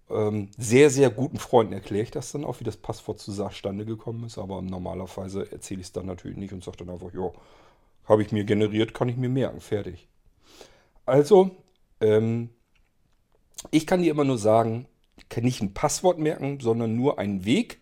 Ähm, 0.09 0.51
sehr, 0.57 0.89
sehr 0.89 1.11
guten 1.11 1.39
Freunden 1.39 1.75
erkläre 1.75 2.05
ich 2.05 2.11
das 2.11 2.33
dann 2.33 2.45
auch, 2.45 2.61
wie 2.61 2.65
das 2.65 2.79
Passwort 2.79 3.19
zustande 3.19 3.85
gekommen 3.85 4.25
ist, 4.25 4.39
aber 4.39 4.63
normalerweise 4.63 5.53
erzähle 5.53 5.81
ich 5.81 5.89
es 5.89 5.93
dann 5.93 6.07
natürlich 6.07 6.39
nicht 6.39 6.55
und 6.55 6.65
sage 6.65 6.79
dann 6.79 6.91
einfach, 6.91 7.13
ja, 7.13 7.31
habe 8.07 8.23
ich 8.23 8.33
mir 8.33 8.45
generiert, 8.45 8.95
kann 8.95 9.11
ich 9.11 9.17
mir 9.17 9.29
merken, 9.29 9.61
fertig. 9.61 10.09
Also, 11.05 11.57
ähm, 12.01 12.51
Ich 13.71 13.87
kann 13.87 14.03
dir 14.03 14.11
immer 14.11 14.25
nur 14.25 14.39
sagen, 14.39 14.87
nicht 15.41 15.63
ein 15.63 15.75
Passwort 15.75 16.19
merken, 16.19 16.61
sondern 16.61 16.97
nur 16.97 17.19
einen 17.19 17.45
Weg 17.45 17.81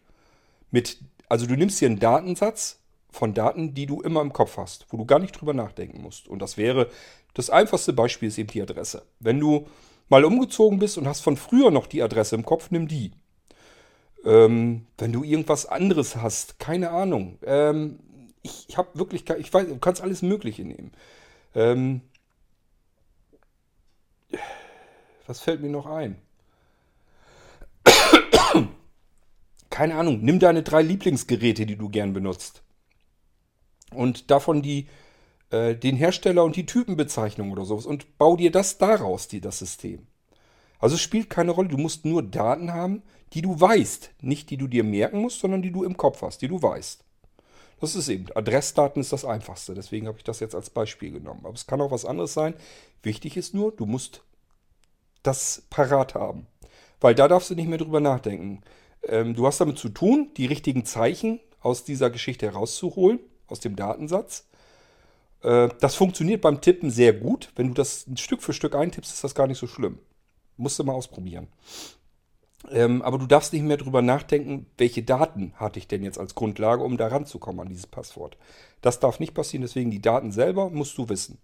mit, 0.70 0.98
also 1.28 1.46
du 1.46 1.56
nimmst 1.56 1.78
hier 1.78 1.88
einen 1.88 1.98
Datensatz 2.00 2.80
von 3.10 3.32
Daten, 3.32 3.74
die 3.74 3.86
du 3.86 4.00
immer 4.00 4.20
im 4.20 4.32
Kopf 4.32 4.56
hast, 4.56 4.86
wo 4.90 4.96
du 4.96 5.04
gar 5.04 5.18
nicht 5.18 5.32
drüber 5.32 5.54
nachdenken 5.54 6.02
musst. 6.02 6.26
Und 6.26 6.40
das 6.40 6.56
wäre, 6.56 6.88
das 7.34 7.50
einfachste 7.50 7.92
Beispiel 7.92 8.28
ist 8.28 8.38
eben 8.38 8.50
die 8.50 8.62
Adresse. 8.62 9.02
Wenn 9.20 9.38
du 9.38 9.66
mal 10.08 10.24
umgezogen 10.24 10.78
bist 10.78 10.98
und 10.98 11.06
hast 11.06 11.20
von 11.20 11.36
früher 11.36 11.70
noch 11.70 11.86
die 11.86 12.02
Adresse 12.02 12.34
im 12.34 12.44
Kopf, 12.44 12.70
nimm 12.70 12.88
die. 12.88 13.12
Ähm, 14.24 14.86
wenn 14.98 15.12
du 15.12 15.22
irgendwas 15.22 15.66
anderes 15.66 16.16
hast, 16.16 16.58
keine 16.58 16.90
Ahnung. 16.90 17.38
Ähm, 17.44 18.00
ich, 18.42 18.66
ich 18.68 18.76
habe 18.76 18.88
wirklich, 18.94 19.28
ich 19.38 19.52
weiß, 19.52 19.68
du 19.68 19.78
kannst 19.78 20.02
alles 20.02 20.22
Mögliche 20.22 20.64
nehmen. 20.64 20.92
Ähm, 21.54 22.00
was 25.26 25.40
fällt 25.40 25.60
mir 25.62 25.70
noch 25.70 25.86
ein? 25.86 26.16
Keine 29.70 29.96
Ahnung, 29.96 30.20
nimm 30.22 30.38
deine 30.38 30.62
drei 30.62 30.82
Lieblingsgeräte, 30.82 31.66
die 31.66 31.76
du 31.76 31.88
gern 31.88 32.12
benutzt. 32.12 32.62
Und 33.92 34.30
davon 34.30 34.62
die, 34.62 34.86
äh, 35.50 35.74
den 35.74 35.96
Hersteller 35.96 36.44
und 36.44 36.56
die 36.56 36.66
Typenbezeichnung 36.66 37.50
oder 37.50 37.64
sowas. 37.64 37.86
Und 37.86 38.18
bau 38.18 38.36
dir 38.36 38.52
das 38.52 38.78
daraus, 38.78 39.26
die, 39.28 39.40
das 39.40 39.58
System. 39.58 40.06
Also 40.78 40.94
es 40.94 41.00
spielt 41.00 41.30
keine 41.30 41.50
Rolle, 41.50 41.68
du 41.68 41.78
musst 41.78 42.04
nur 42.04 42.22
Daten 42.22 42.72
haben, 42.72 43.02
die 43.32 43.42
du 43.42 43.60
weißt. 43.60 44.12
Nicht 44.20 44.50
die 44.50 44.56
du 44.56 44.68
dir 44.68 44.84
merken 44.84 45.20
musst, 45.20 45.40
sondern 45.40 45.62
die 45.62 45.72
du 45.72 45.82
im 45.82 45.96
Kopf 45.96 46.22
hast, 46.22 46.42
die 46.42 46.48
du 46.48 46.62
weißt. 46.62 47.04
Das 47.84 47.96
ist 47.96 48.08
eben, 48.08 48.26
Adressdaten 48.34 49.00
ist 49.00 49.12
das 49.12 49.26
einfachste. 49.26 49.74
Deswegen 49.74 50.06
habe 50.06 50.16
ich 50.16 50.24
das 50.24 50.40
jetzt 50.40 50.54
als 50.54 50.70
Beispiel 50.70 51.12
genommen. 51.12 51.40
Aber 51.44 51.52
es 51.52 51.66
kann 51.66 51.82
auch 51.82 51.90
was 51.90 52.06
anderes 52.06 52.32
sein. 52.32 52.54
Wichtig 53.02 53.36
ist 53.36 53.52
nur, 53.52 53.72
du 53.72 53.84
musst 53.84 54.22
das 55.22 55.64
parat 55.68 56.14
haben. 56.14 56.46
Weil 57.00 57.14
da 57.14 57.28
darfst 57.28 57.50
du 57.50 57.54
nicht 57.54 57.68
mehr 57.68 57.76
drüber 57.76 58.00
nachdenken. 58.00 58.62
Ähm, 59.02 59.34
du 59.34 59.46
hast 59.46 59.60
damit 59.60 59.78
zu 59.78 59.90
tun, 59.90 60.30
die 60.38 60.46
richtigen 60.46 60.86
Zeichen 60.86 61.40
aus 61.60 61.84
dieser 61.84 62.08
Geschichte 62.08 62.46
herauszuholen, 62.46 63.20
aus 63.48 63.60
dem 63.60 63.76
Datensatz. 63.76 64.46
Äh, 65.42 65.68
das 65.78 65.94
funktioniert 65.94 66.40
beim 66.40 66.62
Tippen 66.62 66.90
sehr 66.90 67.12
gut. 67.12 67.52
Wenn 67.54 67.68
du 67.68 67.74
das 67.74 68.06
Stück 68.16 68.42
für 68.42 68.54
Stück 68.54 68.74
eintippst, 68.74 69.12
ist 69.12 69.24
das 69.24 69.34
gar 69.34 69.46
nicht 69.46 69.58
so 69.58 69.66
schlimm. 69.66 69.98
Musst 70.56 70.78
du 70.78 70.84
mal 70.84 70.94
ausprobieren. 70.94 71.48
Ähm, 72.70 73.02
aber 73.02 73.18
du 73.18 73.26
darfst 73.26 73.52
nicht 73.52 73.62
mehr 73.62 73.76
drüber 73.76 74.02
nachdenken, 74.02 74.66
welche 74.78 75.02
Daten 75.02 75.52
hatte 75.56 75.78
ich 75.78 75.88
denn 75.88 76.02
jetzt 76.02 76.18
als 76.18 76.34
Grundlage, 76.34 76.82
um 76.82 76.96
da 76.96 77.08
ranzukommen 77.08 77.60
an 77.60 77.68
dieses 77.68 77.86
Passwort. 77.86 78.36
Das 78.80 79.00
darf 79.00 79.20
nicht 79.20 79.34
passieren, 79.34 79.62
deswegen 79.62 79.90
die 79.90 80.00
Daten 80.00 80.32
selber 80.32 80.70
musst 80.70 80.96
du 80.98 81.08
wissen. 81.08 81.38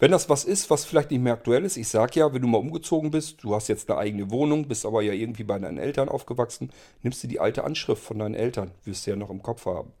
Wenn 0.00 0.12
das 0.12 0.28
was 0.28 0.44
ist, 0.44 0.70
was 0.70 0.84
vielleicht 0.84 1.10
nicht 1.10 1.20
mehr 1.20 1.32
aktuell 1.32 1.64
ist, 1.64 1.76
ich 1.76 1.88
sag 1.88 2.14
ja, 2.14 2.32
wenn 2.32 2.42
du 2.42 2.48
mal 2.48 2.58
umgezogen 2.58 3.10
bist, 3.10 3.42
du 3.42 3.54
hast 3.54 3.68
jetzt 3.68 3.90
eine 3.90 3.98
eigene 3.98 4.30
Wohnung, 4.30 4.68
bist 4.68 4.86
aber 4.86 5.02
ja 5.02 5.12
irgendwie 5.12 5.42
bei 5.42 5.58
deinen 5.58 5.78
Eltern 5.78 6.08
aufgewachsen, 6.08 6.70
nimmst 7.02 7.22
du 7.24 7.26
die 7.26 7.40
alte 7.40 7.64
Anschrift 7.64 8.02
von 8.02 8.18
deinen 8.18 8.34
Eltern, 8.34 8.70
wirst 8.84 9.06
du 9.06 9.10
ja 9.10 9.16
noch 9.16 9.30
im 9.30 9.42
Kopf 9.42 9.66
haben. 9.66 9.92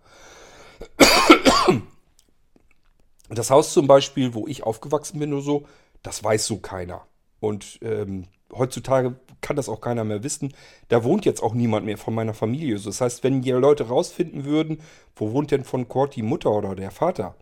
Das 3.28 3.50
Haus 3.50 3.72
zum 3.72 3.86
Beispiel, 3.88 4.34
wo 4.34 4.46
ich 4.46 4.62
aufgewachsen 4.62 5.18
bin 5.18 5.32
oder 5.32 5.42
so, 5.42 5.66
das 6.02 6.22
weiß 6.22 6.46
so 6.46 6.58
keiner. 6.58 7.02
Und 7.40 7.78
ähm, 7.82 8.26
heutzutage 8.52 9.16
kann 9.40 9.56
das 9.56 9.68
auch 9.68 9.80
keiner 9.80 10.04
mehr 10.04 10.22
wissen. 10.22 10.52
Da 10.88 11.04
wohnt 11.04 11.24
jetzt 11.24 11.42
auch 11.42 11.54
niemand 11.54 11.86
mehr 11.86 11.98
von 11.98 12.14
meiner 12.14 12.34
Familie. 12.34 12.78
Das 12.78 13.00
heißt, 13.00 13.22
wenn 13.24 13.42
die 13.42 13.50
Leute 13.50 13.88
rausfinden 13.88 14.44
würden, 14.44 14.80
wo 15.14 15.32
wohnt 15.32 15.50
denn 15.50 15.64
von 15.64 15.88
Kurt 15.88 16.16
die 16.16 16.22
Mutter 16.22 16.50
oder 16.50 16.74
der 16.74 16.90
Vater, 16.90 17.34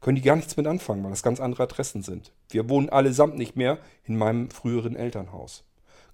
können 0.00 0.16
die 0.16 0.22
gar 0.22 0.36
nichts 0.36 0.56
mit 0.56 0.66
anfangen, 0.66 1.04
weil 1.04 1.10
das 1.10 1.22
ganz 1.22 1.40
andere 1.40 1.64
Adressen 1.64 2.02
sind. 2.02 2.32
Wir 2.50 2.68
wohnen 2.68 2.88
allesamt 2.88 3.36
nicht 3.36 3.56
mehr 3.56 3.78
in 4.04 4.16
meinem 4.16 4.50
früheren 4.50 4.96
Elternhaus. 4.96 5.64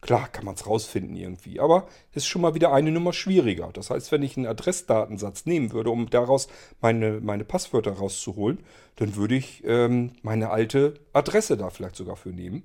Klar 0.01 0.29
kann 0.29 0.45
man 0.45 0.55
es 0.55 0.67
rausfinden 0.67 1.17
irgendwie, 1.17 1.59
aber 1.59 1.89
es 2.13 2.19
ist 2.19 2.27
schon 2.27 2.43
mal 2.43 2.55
wieder 2.55 2.73
eine 2.73 2.93
Nummer 2.93 3.13
schwieriger. 3.13 3.71
Das 3.73 3.91
heißt, 3.91 4.13
wenn 4.13 4.23
ich 4.23 4.37
einen 4.37 4.47
Adressdatensatz 4.47 5.45
nehmen 5.45 5.73
würde, 5.73 5.91
um 5.91 6.09
daraus 6.09 6.47
meine, 6.81 7.21
meine 7.21 7.45
Passwörter 7.45 7.93
rauszuholen, 7.93 8.61
dann 8.97 9.17
würde 9.17 9.35
ich 9.35 9.65
ähm, 9.67 10.13
meine 10.23 10.51
alte 10.51 10.95
Adresse 11.13 11.57
da 11.57 11.71
vielleicht 11.71 11.97
sogar 11.97 12.15
für 12.15 12.29
nehmen. 12.29 12.63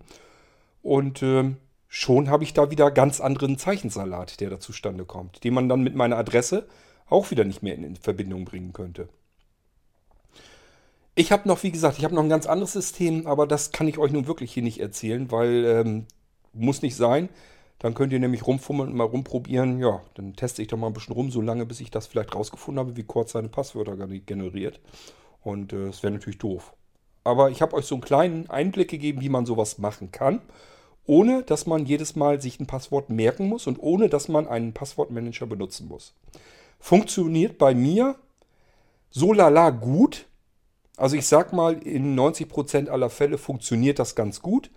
Und 0.84 1.24
ähm, 1.24 1.58
schon 1.96 2.32
habe 2.32 2.44
ich 2.44 2.56
da 2.56 2.72
wieder 2.72 2.90
ganz 2.90 3.22
anderen 3.22 3.60
Zeichensalat, 3.60 4.40
der 4.40 4.50
da 4.50 4.60
zustande 4.60 5.06
kommt, 5.06 5.44
den 5.44 5.54
man 5.54 5.70
dann 5.70 5.84
mit 5.84 5.94
meiner 5.94 6.18
Adresse 6.18 6.68
auch 7.08 7.30
wieder 7.30 7.44
nicht 7.44 7.62
mehr 7.62 7.76
in 7.76 7.96
Verbindung 7.96 8.46
bringen 8.46 8.74
könnte. 8.74 9.10
Ich 11.14 11.32
habe 11.32 11.48
noch, 11.48 11.62
wie 11.62 11.72
gesagt, 11.72 12.00
ich 12.00 12.04
habe 12.04 12.16
noch 12.16 12.24
ein 12.24 12.30
ganz 12.30 12.48
anderes 12.48 12.74
System, 12.74 13.28
aber 13.28 13.46
das 13.46 13.72
kann 13.72 13.88
ich 13.88 14.00
euch 14.00 14.12
nun 14.12 14.26
wirklich 14.26 14.52
hier 14.52 14.64
nicht 14.64 14.80
erzählen, 14.80 15.30
weil 15.30 15.66
ähm, 15.66 16.06
muss 16.52 16.82
nicht 16.82 16.96
sein. 16.96 17.30
Dann 17.78 17.94
könnt 17.94 18.12
ihr 18.12 18.20
nämlich 18.20 18.48
rumfummeln 18.48 18.90
und 18.90 18.98
mal 18.98 19.04
rumprobieren. 19.04 19.78
Ja, 19.78 20.02
dann 20.16 20.36
teste 20.36 20.64
ich 20.64 20.70
doch 20.70 20.78
mal 20.78 20.88
ein 20.88 20.94
bisschen 20.94 21.14
rum, 21.14 21.30
so 21.30 21.42
lange, 21.42 21.68
bis 21.68 21.80
ich 21.80 21.92
das 21.92 22.08
vielleicht 22.08 22.34
rausgefunden 22.34 22.84
habe, 22.84 22.98
wie 22.98 23.04
kurz 23.04 23.34
seine 23.34 23.50
Passwörter 23.50 23.96
generiert. 24.08 24.80
Und 25.44 25.74
äh, 25.74 25.86
das 25.86 26.02
wäre 26.02 26.14
natürlich 26.14 26.40
doof. 26.40 26.74
Aber 27.24 27.52
ich 27.52 27.62
habe 27.62 27.76
euch 27.76 27.86
so 27.86 27.94
einen 27.94 28.04
kleinen 28.04 28.50
Einblick 28.50 28.90
gegeben, 28.90 29.22
wie 29.22 29.30
man 29.30 29.46
sowas 29.46 29.78
machen 29.78 30.12
kann 30.12 30.42
ohne 31.06 31.44
dass 31.44 31.66
man 31.66 31.86
jedes 31.86 32.16
Mal 32.16 32.42
sich 32.42 32.60
ein 32.60 32.68
Passwort 32.68 33.10
merken 33.10 33.48
muss 33.48 33.68
und 33.68 33.78
ohne 33.80 34.10
dass 34.10 34.28
man 34.28 34.48
einen 34.48 34.74
Passwortmanager 34.74 35.46
benutzen 35.46 35.88
muss. 35.88 36.14
Funktioniert 36.80 37.58
bei 37.58 37.74
mir 37.74 38.16
so 39.10 39.34
lala 39.34 39.70
gut. 39.70 40.26
Also 40.98 41.16
ich 41.16 41.28
sag 41.28 41.54
mal, 41.54 41.74
in 41.74 42.18
90% 42.18 42.90
aller 42.90 43.10
Fälle 43.10 43.38
funktioniert 43.38 44.00
das 44.00 44.16
ganz 44.16 44.42
gut. 44.42 44.70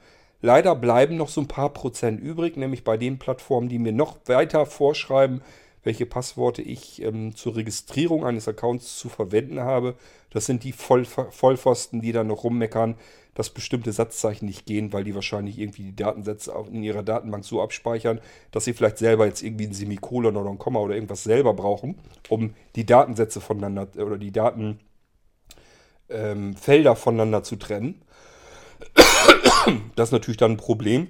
Leider 0.43 0.75
bleiben 0.75 1.17
noch 1.17 1.29
so 1.29 1.41
ein 1.41 1.49
paar 1.49 1.71
Prozent 1.73 2.21
übrig, 2.21 2.57
nämlich 2.57 2.85
bei 2.85 2.97
den 2.97 3.19
Plattformen, 3.19 3.69
die 3.69 3.79
mir 3.79 3.93
noch 3.93 4.19
weiter 4.27 4.67
vorschreiben, 4.67 5.43
welche 5.83 6.05
Passworte 6.05 6.63
ich 6.63 7.01
ähm, 7.03 7.35
zur 7.37 7.57
Registrierung 7.57 8.25
eines 8.25 8.49
Accounts 8.49 8.99
zu 8.99 9.09
verwenden 9.09 9.61
habe. 9.61 9.95
Das 10.37 10.45
sind 10.45 10.65
die 10.65 10.73
Voll 10.73 11.07
Vollpfosten, 11.07 12.03
die 12.03 12.13
dann 12.13 12.27
noch 12.27 12.45
rummeckern, 12.45 12.97
dass 13.33 13.49
bestimmte 13.49 13.91
Satzzeichen 13.91 14.45
nicht 14.45 14.67
gehen, 14.67 14.93
weil 14.93 15.03
die 15.03 15.15
wahrscheinlich 15.15 15.59
irgendwie 15.59 15.85
die 15.85 15.97
Datensätze 15.97 16.53
in 16.71 16.83
ihrer 16.83 17.03
Datenbank 17.03 17.43
so 17.43 17.63
abspeichern, 17.63 18.21
dass 18.51 18.67
sie 18.67 18.75
vielleicht 18.75 18.99
selber 18.99 19.25
jetzt 19.25 19.43
irgendwie 19.43 19.67
ein 19.67 19.73
Semikolon 19.73 20.37
oder 20.37 20.51
ein 20.51 20.59
Komma 20.59 20.81
oder 20.81 20.95
irgendwas 20.95 21.25
selber 21.25 21.55
brauchen, 21.55 21.99
um 22.29 22.53
die 22.75 22.85
Datensätze 22.85 23.41
voneinander 23.41 23.89
oder 23.97 24.19
die 24.19 24.31
Datenfelder 24.31 24.79
ähm, 26.11 26.55
voneinander 26.97 27.43
zu 27.43 27.57
trennen. 27.57 28.03
Das 29.97 30.11
ist 30.11 30.13
natürlich 30.13 30.37
dann 30.37 30.51
ein 30.51 30.57
Problem. 30.59 31.09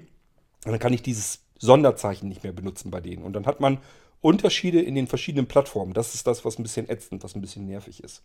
Und 0.63 0.71
dann 0.71 0.79
kann 0.79 0.93
ich 0.93 1.03
dieses 1.03 1.41
Sonderzeichen 1.59 2.29
nicht 2.29 2.43
mehr 2.43 2.53
benutzen 2.53 2.91
bei 2.91 3.01
denen. 3.01 3.23
Und 3.23 3.33
dann 3.33 3.45
hat 3.45 3.59
man 3.59 3.79
Unterschiede 4.21 4.81
in 4.81 4.95
den 4.95 5.07
verschiedenen 5.07 5.47
Plattformen. 5.47 5.93
Das 5.93 6.15
ist 6.15 6.27
das, 6.27 6.43
was 6.43 6.57
ein 6.57 6.63
bisschen 6.63 6.89
ätzend, 6.89 7.23
was 7.23 7.35
ein 7.35 7.41
bisschen 7.41 7.65
nervig 7.65 8.03
ist. 8.03 8.23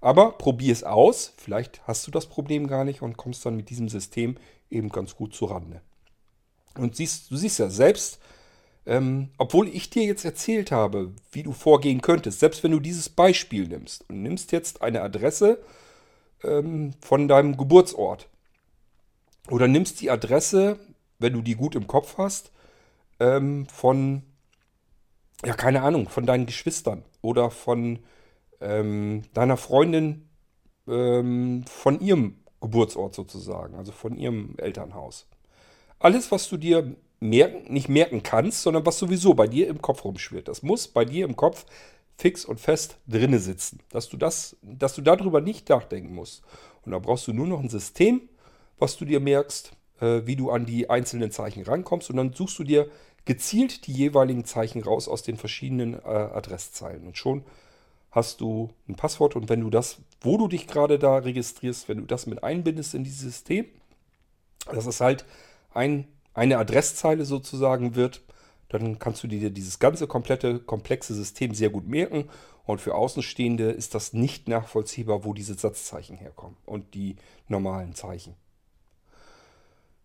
Aber 0.00 0.32
probier 0.32 0.72
es 0.72 0.84
aus. 0.84 1.32
Vielleicht 1.36 1.86
hast 1.86 2.06
du 2.06 2.10
das 2.10 2.26
Problem 2.26 2.66
gar 2.66 2.84
nicht 2.84 3.02
und 3.02 3.16
kommst 3.16 3.44
dann 3.44 3.56
mit 3.56 3.70
diesem 3.70 3.88
System 3.88 4.36
eben 4.70 4.88
ganz 4.88 5.16
gut 5.16 5.34
zurande. 5.34 5.80
Und 6.76 6.96
siehst, 6.96 7.30
du 7.30 7.36
siehst 7.36 7.58
ja 7.58 7.68
selbst, 7.68 8.20
ähm, 8.86 9.30
obwohl 9.38 9.68
ich 9.68 9.90
dir 9.90 10.04
jetzt 10.04 10.24
erzählt 10.24 10.72
habe, 10.72 11.12
wie 11.32 11.42
du 11.42 11.52
vorgehen 11.52 12.00
könntest, 12.00 12.40
selbst 12.40 12.62
wenn 12.62 12.70
du 12.70 12.80
dieses 12.80 13.08
Beispiel 13.08 13.68
nimmst 13.68 14.08
und 14.08 14.22
nimmst 14.22 14.52
jetzt 14.52 14.82
eine 14.82 15.02
Adresse 15.02 15.62
ähm, 16.44 16.92
von 17.00 17.28
deinem 17.28 17.56
Geburtsort 17.56 18.28
oder 19.50 19.68
nimmst 19.68 20.00
die 20.00 20.10
Adresse, 20.10 20.78
wenn 21.18 21.32
du 21.32 21.42
die 21.42 21.56
gut 21.56 21.74
im 21.74 21.86
Kopf 21.86 22.16
hast, 22.18 22.52
ähm, 23.18 23.66
von, 23.66 24.22
ja, 25.44 25.54
keine 25.54 25.82
Ahnung, 25.82 26.08
von 26.08 26.26
deinen 26.26 26.46
Geschwistern 26.46 27.04
oder 27.22 27.50
von 27.50 28.00
ähm, 28.60 29.22
deiner 29.32 29.56
Freundin 29.56 30.28
ähm, 30.86 31.64
von 31.66 32.00
ihrem 32.00 32.36
Geburtsort 32.60 33.14
sozusagen, 33.14 33.74
also 33.74 33.92
von 33.92 34.16
ihrem 34.16 34.54
Elternhaus. 34.58 35.26
Alles, 35.98 36.30
was 36.30 36.48
du 36.48 36.56
dir 36.56 36.94
merken, 37.20 37.72
nicht 37.72 37.88
merken 37.88 38.22
kannst, 38.22 38.62
sondern 38.62 38.84
was 38.86 38.98
sowieso 38.98 39.34
bei 39.34 39.46
dir 39.46 39.68
im 39.68 39.80
Kopf 39.80 40.04
rumschwirrt, 40.04 40.48
das 40.48 40.62
muss 40.62 40.88
bei 40.88 41.04
dir 41.04 41.24
im 41.24 41.36
Kopf 41.36 41.64
fix 42.16 42.44
und 42.44 42.60
fest 42.60 42.98
drinne 43.06 43.38
sitzen, 43.38 43.80
dass 43.88 44.08
du 44.08 44.16
das, 44.18 44.56
dass 44.62 44.94
du 44.94 45.00
darüber 45.00 45.40
nicht 45.40 45.68
nachdenken 45.70 46.14
musst. 46.14 46.42
Und 46.84 46.92
da 46.92 46.98
brauchst 46.98 47.26
du 47.26 47.32
nur 47.32 47.46
noch 47.46 47.60
ein 47.60 47.70
System, 47.70 48.28
was 48.78 48.96
du 48.98 49.06
dir 49.06 49.20
merkst, 49.20 49.72
äh, 50.00 50.22
wie 50.26 50.36
du 50.36 50.50
an 50.50 50.66
die 50.66 50.90
einzelnen 50.90 51.30
Zeichen 51.30 51.62
rankommst 51.62 52.10
und 52.10 52.16
dann 52.16 52.32
suchst 52.32 52.58
du 52.58 52.64
dir 52.64 52.90
gezielt 53.24 53.86
die 53.86 53.92
jeweiligen 53.92 54.44
Zeichen 54.44 54.82
raus 54.82 55.08
aus 55.08 55.22
den 55.22 55.36
verschiedenen 55.36 55.94
äh, 55.94 56.06
Adresszeilen 56.06 57.06
und 57.06 57.16
schon 57.16 57.44
hast 58.10 58.40
du 58.40 58.70
ein 58.88 58.96
Passwort 58.96 59.36
und 59.36 59.48
wenn 59.48 59.60
du 59.60 59.70
das, 59.70 59.98
wo 60.20 60.36
du 60.36 60.48
dich 60.48 60.66
gerade 60.66 60.98
da 60.98 61.18
registrierst, 61.18 61.88
wenn 61.88 61.98
du 61.98 62.04
das 62.06 62.26
mit 62.26 62.42
einbindest 62.42 62.94
in 62.94 63.04
dieses 63.04 63.20
System, 63.20 63.66
dass 64.66 64.86
es 64.86 65.00
halt 65.00 65.24
ein, 65.72 66.08
eine 66.34 66.58
Adresszeile 66.58 67.24
sozusagen 67.24 67.94
wird, 67.94 68.22
dann 68.68 68.98
kannst 68.98 69.22
du 69.22 69.26
dir 69.26 69.50
dieses 69.50 69.78
ganze 69.78 70.06
komplette, 70.06 70.60
komplexe 70.60 71.14
System 71.14 71.54
sehr 71.54 71.70
gut 71.70 71.88
merken. 71.88 72.28
Und 72.64 72.80
für 72.80 72.94
Außenstehende 72.94 73.70
ist 73.70 73.94
das 73.94 74.12
nicht 74.12 74.48
nachvollziehbar, 74.48 75.24
wo 75.24 75.34
diese 75.34 75.54
Satzzeichen 75.54 76.16
herkommen 76.16 76.56
und 76.66 76.94
die 76.94 77.16
normalen 77.48 77.94
Zeichen. 77.94 78.36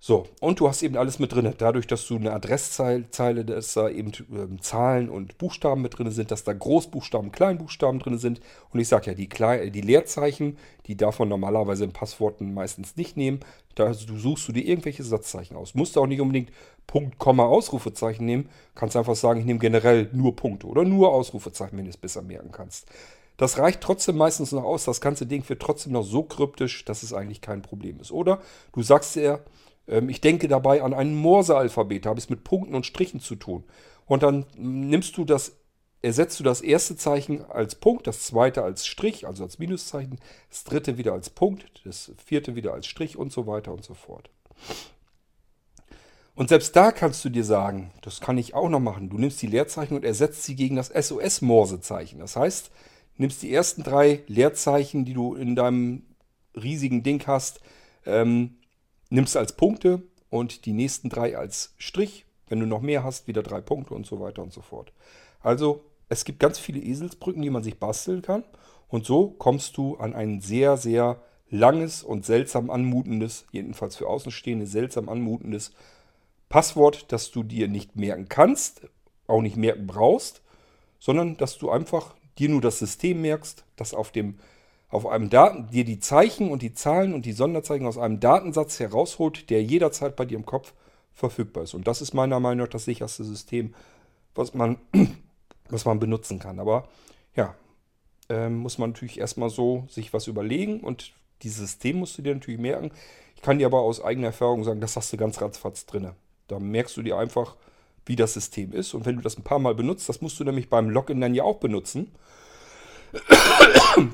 So, 0.08 0.28
und 0.40 0.60
du 0.60 0.68
hast 0.68 0.84
eben 0.84 0.98
alles 0.98 1.18
mit 1.18 1.34
drin. 1.34 1.52
Dadurch, 1.58 1.88
dass 1.88 2.06
du 2.06 2.18
eine 2.18 2.32
Adresszeile, 2.32 3.44
dass 3.44 3.74
da 3.74 3.90
eben 3.90 4.12
ähm, 4.32 4.62
Zahlen 4.62 5.10
und 5.10 5.40
Buchstaben 5.40 5.82
mit 5.82 5.98
drin 5.98 6.12
sind, 6.12 6.30
dass 6.30 6.44
da 6.44 6.54
Großbuchstaben, 6.54 7.32
Kleinbuchstaben 7.32 8.00
drin 8.00 8.20
sind. 8.20 8.40
Und 8.70 8.80
ich 8.80 8.88
sage 8.88 9.08
ja, 9.08 9.14
die, 9.16 9.28
Kle 9.28 9.72
die 9.72 9.82
Leerzeichen, 9.82 10.60
die 10.86 10.96
man 10.96 11.28
normalerweise 11.28 11.86
in 11.86 11.92
Passworten 11.92 12.54
meistens 12.54 12.96
nicht 12.96 13.18
nehmen. 13.18 13.40
Da 13.74 13.96
suchst 13.96 14.48
du 14.48 14.52
dir 14.52 14.64
irgendwelche 14.64 15.04
Satzzeichen 15.04 15.58
aus. 15.58 15.74
Musst 15.74 15.96
du 15.96 16.02
auch 16.02 16.06
nicht 16.06 16.22
unbedingt 16.22 16.52
Punkt, 16.86 17.18
Komma, 17.18 17.46
Ausrufezeichen 17.46 18.28
nehmen. 18.28 18.50
Kannst 18.76 18.96
einfach 18.96 19.16
sagen, 19.16 19.40
ich 19.40 19.48
nehme 19.48 19.58
generell 19.58 20.12
nur 20.14 20.36
Punkte 20.36 20.68
oder 20.68 20.84
nur 20.84 21.14
Ausrufezeichen, 21.14 21.80
wenn 21.80 21.86
du 21.86 21.90
es 21.90 21.98
besser 21.98 22.22
merken 22.22 22.52
kannst. 22.52 22.86
Das 23.38 23.58
reicht 23.58 23.82
trotzdem 23.82 24.18
meistens 24.18 24.52
noch 24.52 24.66
aus. 24.66 24.86
Das 24.86 25.02
ganze 25.02 25.26
Ding 25.26 25.50
wird 25.50 25.64
trotzdem 25.64 25.94
noch 25.94 26.04
so 26.04 26.22
kryptisch, 26.22 26.86
dass 26.86 27.02
es 27.02 27.12
eigentlich 27.12 27.42
kein 27.42 27.64
Problem 27.64 28.00
ist. 28.00 28.12
Oder 28.12 28.40
du 28.72 28.84
sagst 28.84 29.16
dir, 29.16 29.44
ich 29.88 30.22
denke 30.22 30.48
dabei 30.48 30.82
an 30.82 30.94
ein 30.94 31.16
Morse-Alphabet, 31.16 32.06
da 32.06 32.10
habe 32.10 32.20
ich 32.20 32.26
es 32.26 32.30
mit 32.30 32.44
Punkten 32.44 32.76
und 32.76 32.86
Strichen 32.86 33.20
zu 33.20 33.36
tun. 33.36 33.64
Und 34.06 34.24
dann 34.24 34.46
nimmst 34.58 35.18
du 35.18 35.26
das, 35.26 35.58
ersetzt 36.02 36.40
du 36.40 36.44
das 36.44 36.62
erste 36.62 36.96
Zeichen 36.96 37.44
als 37.46 37.76
Punkt, 37.76 38.08
das 38.08 38.22
zweite 38.24 38.64
als 38.64 38.86
Strich, 38.86 39.28
also 39.28 39.44
als 39.44 39.60
Minuszeichen, 39.60 40.20
das 40.50 40.64
dritte 40.64 40.98
wieder 40.98 41.14
als 41.14 41.30
Punkt, 41.30 41.66
das 41.86 42.12
vierte 42.24 42.56
wieder 42.56 42.74
als 42.74 42.88
Strich 42.88 43.18
und 43.18 43.32
so 43.32 43.48
weiter 43.48 43.74
und 43.74 43.84
so 43.84 43.94
fort. 43.94 44.30
Und 46.36 46.50
selbst 46.50 46.76
da 46.76 46.92
kannst 46.92 47.24
du 47.24 47.30
dir 47.30 47.46
sagen, 47.46 47.92
das 48.02 48.20
kann 48.20 48.38
ich 48.38 48.54
auch 48.54 48.68
noch 48.68 48.82
machen. 48.82 49.10
Du 49.10 49.18
nimmst 49.18 49.42
die 49.42 49.48
Leerzeichen 49.48 49.96
und 49.96 50.04
ersetzt 50.04 50.44
sie 50.44 50.56
gegen 50.56 50.76
das 50.76 50.90
SOS-Morse-Zeichen. 50.90 52.20
Das 52.20 52.36
heißt, 52.36 52.72
nimmst 53.16 53.42
die 53.42 53.54
ersten 53.54 53.84
drei 53.84 54.22
Leerzeichen, 54.28 55.06
die 55.06 55.14
du 55.14 55.36
in 55.36 55.56
deinem 55.56 56.04
riesigen 56.54 57.04
Ding 57.04 57.24
hast, 57.26 57.62
ähm, 58.06 58.58
nimmst 59.10 59.38
als 59.38 59.54
Punkte 59.54 60.02
und 60.30 60.66
die 60.66 60.74
nächsten 60.74 61.10
drei 61.10 61.38
als 61.38 61.74
Strich. 61.78 62.26
Wenn 62.48 62.60
du 62.60 62.66
noch 62.66 62.82
mehr 62.82 63.04
hast, 63.04 63.28
wieder 63.28 63.44
drei 63.44 63.62
Punkte 63.62 63.94
und 63.94 64.06
so 64.06 64.20
weiter 64.20 64.44
und 64.44 64.54
so 64.54 64.62
fort. 64.62 64.92
Also 65.42 65.84
es 66.10 66.26
gibt 66.26 66.40
ganz 66.40 66.60
viele 66.60 66.80
Eselsbrücken, 66.80 67.42
die 67.42 67.50
man 67.50 67.64
sich 67.64 67.80
basteln 67.80 68.22
kann. 68.22 68.44
Und 68.88 69.06
so 69.06 69.30
kommst 69.30 69.78
du 69.78 69.98
an 69.98 70.14
ein 70.14 70.42
sehr, 70.42 70.78
sehr 70.78 71.22
langes 71.50 72.04
und 72.04 72.26
seltsam 72.26 72.70
anmutendes, 72.70 73.46
jedenfalls 73.52 73.96
für 73.96 74.08
Außenstehende 74.08 74.68
seltsam 74.68 75.10
anmutendes 75.10 75.72
Passwort, 76.50 77.12
das 77.12 77.32
du 77.32 77.44
dir 77.44 77.68
nicht 77.68 77.96
merken 77.96 78.30
kannst, 78.30 78.88
auch 79.28 79.42
nicht 79.42 79.58
merken 79.58 79.88
brauchst, 79.88 80.42
sondern 81.00 81.38
dass 81.38 81.58
du 81.58 81.70
einfach 81.70 82.16
dir 82.38 82.50
nur 82.50 82.62
das 82.62 82.80
System 82.80 83.22
merkst, 83.22 83.66
das 83.76 83.94
auf 83.94 84.12
dem 84.12 84.38
auf 84.96 85.06
einem 85.06 85.30
Daten, 85.30 85.68
dir 85.68 85.86
die 85.86 86.00
Zeichen 86.00 86.50
und 86.50 86.62
die 86.62 86.74
Zahlen 86.74 87.14
und 87.14 87.26
die 87.26 87.34
Sonderzeichen 87.34 87.86
aus 87.86 87.98
einem 87.98 88.20
Datensatz 88.20 88.80
herausholt, 88.80 89.50
der 89.50 89.64
jederzeit 89.64 90.16
bei 90.16 90.26
dir 90.26 90.38
im 90.38 90.46
Kopf 90.46 90.74
verfügbar 91.14 91.64
ist. 91.64 91.74
Und 91.74 91.88
das 91.88 92.02
ist 92.02 92.14
meiner 92.14 92.40
Meinung 92.40 92.66
nach 92.66 92.72
das 92.72 92.86
sicherste 92.86 93.24
System, 93.24 93.74
was 94.34 94.54
man, 94.54 94.78
was 95.70 95.86
man 95.86 96.00
benutzen 96.00 96.40
kann. 96.40 96.60
Aber 96.60 96.88
ja, 97.36 97.56
äh, 98.30 98.50
muss 98.50 98.78
man 98.78 98.92
natürlich 98.92 99.20
erstmal 99.20 99.50
so 99.50 99.86
sich 99.90 100.14
was 100.14 100.28
überlegen 100.28 100.82
und 100.82 101.14
dieses 101.42 101.60
System 101.60 102.00
musst 102.00 102.18
du 102.18 102.22
dir 102.22 102.34
natürlich 102.34 102.60
merken. 102.60 102.92
Ich 103.36 103.42
kann 103.42 103.60
dir 103.60 103.68
aber 103.68 103.82
aus 103.82 104.04
eigener 104.04 104.28
Erfahrung 104.28 104.64
sagen, 104.64 104.82
das 104.82 104.96
hast 104.96 105.12
du 105.14 105.18
ganz 105.18 105.42
ratzfatz 105.42 105.86
drin. 105.86 106.12
Da 106.48 106.60
merkst 106.60 106.96
du 106.98 107.02
dir 107.02 107.18
einfach, 107.18 107.56
wie 108.06 108.16
das 108.16 108.34
System 108.34 108.72
ist. 108.72 108.94
Und 108.94 109.06
wenn 109.06 109.16
du 109.16 109.22
das 109.22 109.38
ein 109.38 109.44
paar 109.44 109.60
Mal 109.60 109.76
benutzt, 109.76 110.08
das 110.10 110.22
musst 110.22 110.40
du 110.40 110.44
nämlich 110.44 110.70
beim 110.70 110.90
Login 110.90 111.22
dann 111.22 111.36
ja 111.36 111.44
auch 111.44 111.58
benutzen. 111.58 112.12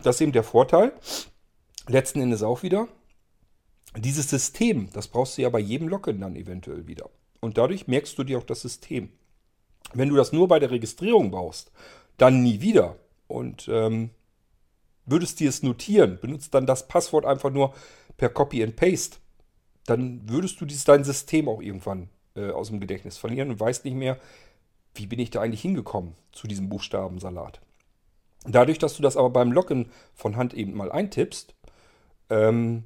Das 0.04 0.16
ist 0.16 0.22
eben 0.22 0.32
der 0.32 0.44
Vorteil. 0.44 0.94
Letzten 1.88 2.22
Endes 2.22 2.44
auch 2.44 2.64
wieder. 2.64 2.88
Dieses 3.98 4.30
System, 4.30 4.90
das 4.94 5.08
brauchst 5.08 5.38
du 5.38 5.42
ja 5.42 5.50
bei 5.50 5.60
jedem 5.60 5.88
Login 5.88 6.22
dann 6.22 6.36
eventuell 6.36 6.88
wieder. 6.88 7.10
Und 7.40 7.58
dadurch 7.58 7.88
merkst 7.88 8.18
du 8.18 8.24
dir 8.24 8.38
auch 8.38 8.44
das 8.44 8.62
System. 8.62 9.10
Wenn 9.94 10.10
du 10.10 10.16
das 10.16 10.32
nur 10.32 10.48
bei 10.48 10.60
der 10.60 10.72
Registrierung 10.72 11.32
brauchst, 11.32 11.72
dann 12.18 12.44
nie 12.44 12.62
wieder. 12.62 12.96
Und 13.28 13.68
ähm, 13.68 14.12
würdest 15.06 15.40
dir 15.40 15.50
es 15.50 15.64
notieren, 15.64 16.20
benutzt 16.22 16.54
dann 16.54 16.66
das 16.66 16.88
Passwort 16.88 17.26
einfach 17.26 17.50
nur 17.50 17.74
per 18.18 18.30
Copy 18.30 18.64
and 18.64 18.76
Paste, 18.76 19.18
dann 19.86 20.22
würdest 20.30 20.62
du 20.62 20.66
dieses, 20.66 20.84
dein 20.84 21.04
System 21.04 21.50
auch 21.50 21.62
irgendwann 21.62 22.10
äh, 22.36 22.52
aus 22.52 22.68
dem 22.68 22.80
Gedächtnis 22.80 23.18
verlieren 23.18 23.50
und 23.50 23.60
weißt 23.60 23.84
nicht 23.84 23.96
mehr, 23.96 24.20
wie 24.94 25.08
bin 25.08 25.20
ich 25.20 25.32
da 25.32 25.42
eigentlich 25.42 25.62
hingekommen 25.62 26.14
zu 26.32 26.48
diesem 26.48 26.70
Buchstabensalat. 26.70 27.62
Dadurch, 28.46 28.80
dass 28.80 28.96
du 28.96 29.04
das 29.04 29.18
aber 29.18 29.30
beim 29.30 29.52
Loggen 29.52 29.92
von 30.14 30.36
Hand 30.36 30.54
eben 30.54 30.74
mal 30.74 30.92
eintippst, 30.92 31.54
ähm, 32.30 32.86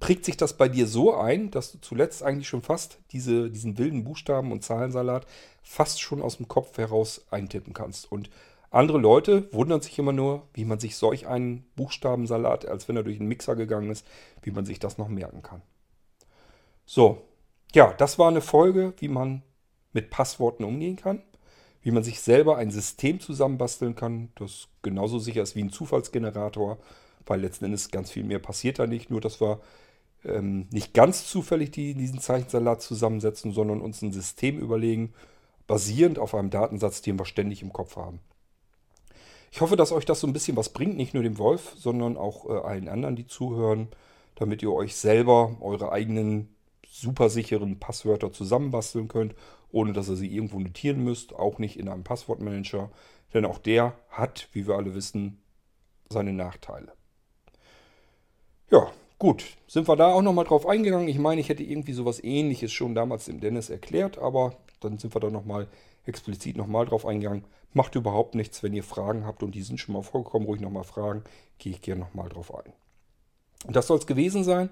prägt 0.00 0.24
sich 0.24 0.36
das 0.36 0.56
bei 0.56 0.68
dir 0.68 0.86
so 0.86 1.14
ein, 1.14 1.50
dass 1.50 1.72
du 1.72 1.80
zuletzt 1.80 2.22
eigentlich 2.22 2.48
schon 2.48 2.62
fast 2.62 2.98
diese, 3.12 3.50
diesen 3.50 3.78
wilden 3.78 4.02
Buchstaben- 4.02 4.50
und 4.50 4.64
Zahlensalat 4.64 5.26
fast 5.62 6.00
schon 6.00 6.22
aus 6.22 6.38
dem 6.38 6.48
Kopf 6.48 6.76
heraus 6.78 7.26
eintippen 7.30 7.74
kannst. 7.74 8.10
Und 8.10 8.30
andere 8.70 8.98
Leute 8.98 9.52
wundern 9.52 9.82
sich 9.82 9.98
immer 9.98 10.12
nur, 10.12 10.48
wie 10.54 10.64
man 10.64 10.80
sich 10.80 10.96
solch 10.96 11.28
einen 11.28 11.66
Buchstabensalat, 11.76 12.66
als 12.66 12.88
wenn 12.88 12.96
er 12.96 13.02
durch 13.02 13.20
einen 13.20 13.28
Mixer 13.28 13.56
gegangen 13.56 13.90
ist, 13.90 14.06
wie 14.42 14.50
man 14.50 14.64
sich 14.64 14.78
das 14.78 14.96
noch 14.96 15.08
merken 15.08 15.42
kann. 15.42 15.62
So, 16.86 17.22
ja, 17.74 17.92
das 17.92 18.18
war 18.18 18.28
eine 18.28 18.40
Folge, 18.40 18.94
wie 18.98 19.08
man 19.08 19.42
mit 19.92 20.10
Passworten 20.10 20.64
umgehen 20.64 20.96
kann 20.96 21.22
wie 21.82 21.90
man 21.90 22.02
sich 22.02 22.20
selber 22.20 22.56
ein 22.56 22.70
System 22.70 23.20
zusammenbasteln 23.20 23.94
kann, 23.94 24.30
das 24.34 24.68
genauso 24.82 25.18
sicher 25.18 25.42
ist 25.42 25.56
wie 25.56 25.62
ein 25.62 25.70
Zufallsgenerator, 25.70 26.78
weil 27.26 27.40
letzten 27.40 27.66
Endes 27.66 27.90
ganz 27.90 28.10
viel 28.10 28.24
mehr 28.24 28.38
passiert 28.38 28.78
da 28.78 28.86
nicht. 28.86 29.10
Nur, 29.10 29.20
dass 29.20 29.40
wir 29.40 29.60
ähm, 30.24 30.66
nicht 30.70 30.92
ganz 30.92 31.26
zufällig 31.26 31.70
die, 31.70 31.94
diesen 31.94 32.20
Zeichensalat 32.20 32.82
zusammensetzen, 32.82 33.52
sondern 33.52 33.80
uns 33.80 34.02
ein 34.02 34.12
System 34.12 34.58
überlegen, 34.58 35.14
basierend 35.66 36.18
auf 36.18 36.34
einem 36.34 36.50
Datensatz, 36.50 37.00
den 37.00 37.18
wir 37.18 37.24
ständig 37.24 37.62
im 37.62 37.72
Kopf 37.72 37.96
haben. 37.96 38.20
Ich 39.52 39.60
hoffe, 39.60 39.76
dass 39.76 39.92
euch 39.92 40.04
das 40.04 40.20
so 40.20 40.26
ein 40.26 40.32
bisschen 40.32 40.56
was 40.56 40.68
bringt, 40.68 40.96
nicht 40.96 41.14
nur 41.14 41.22
dem 41.22 41.38
Wolf, 41.38 41.74
sondern 41.76 42.16
auch 42.16 42.48
äh, 42.48 42.52
allen 42.52 42.88
anderen, 42.88 43.16
die 43.16 43.26
zuhören, 43.26 43.88
damit 44.34 44.62
ihr 44.62 44.72
euch 44.72 44.96
selber 44.96 45.56
eure 45.60 45.92
eigenen 45.92 46.54
supersicheren 46.88 47.78
Passwörter 47.78 48.32
zusammenbasteln 48.32 49.08
könnt 49.08 49.34
ohne 49.72 49.92
dass 49.92 50.08
ihr 50.08 50.16
sie 50.16 50.34
irgendwo 50.34 50.58
notieren 50.58 51.02
müsst, 51.02 51.34
auch 51.34 51.58
nicht 51.58 51.78
in 51.78 51.88
einem 51.88 52.04
Passwortmanager, 52.04 52.90
denn 53.34 53.44
auch 53.44 53.58
der 53.58 53.94
hat, 54.08 54.48
wie 54.52 54.66
wir 54.66 54.74
alle 54.74 54.94
wissen, 54.94 55.40
seine 56.08 56.32
Nachteile. 56.32 56.92
Ja, 58.70 58.90
gut, 59.18 59.44
sind 59.66 59.88
wir 59.88 59.96
da 59.96 60.12
auch 60.12 60.22
nochmal 60.22 60.44
drauf 60.44 60.66
eingegangen. 60.66 61.08
Ich 61.08 61.18
meine, 61.18 61.40
ich 61.40 61.48
hätte 61.48 61.62
irgendwie 61.62 61.92
sowas 61.92 62.22
ähnliches 62.22 62.72
schon 62.72 62.94
damals 62.94 63.26
dem 63.26 63.40
Dennis 63.40 63.70
erklärt, 63.70 64.18
aber 64.18 64.56
dann 64.80 64.98
sind 64.98 65.14
wir 65.14 65.20
da 65.20 65.30
nochmal 65.30 65.68
explizit 66.06 66.56
nochmal 66.56 66.86
drauf 66.86 67.06
eingegangen. 67.06 67.44
Macht 67.72 67.94
überhaupt 67.94 68.34
nichts, 68.34 68.62
wenn 68.62 68.74
ihr 68.74 68.82
Fragen 68.82 69.24
habt 69.24 69.42
und 69.42 69.54
die 69.54 69.62
sind 69.62 69.78
schon 69.78 69.94
mal 69.94 70.02
vorgekommen, 70.02 70.46
ruhig 70.46 70.60
nochmal 70.60 70.84
fragen, 70.84 71.22
gehe 71.58 71.72
ich 71.72 71.82
gerne 71.82 72.00
nochmal 72.00 72.28
drauf 72.28 72.52
ein. 72.54 72.72
Und 73.66 73.76
das 73.76 73.86
soll 73.86 73.98
es 73.98 74.06
gewesen 74.06 74.42
sein 74.42 74.70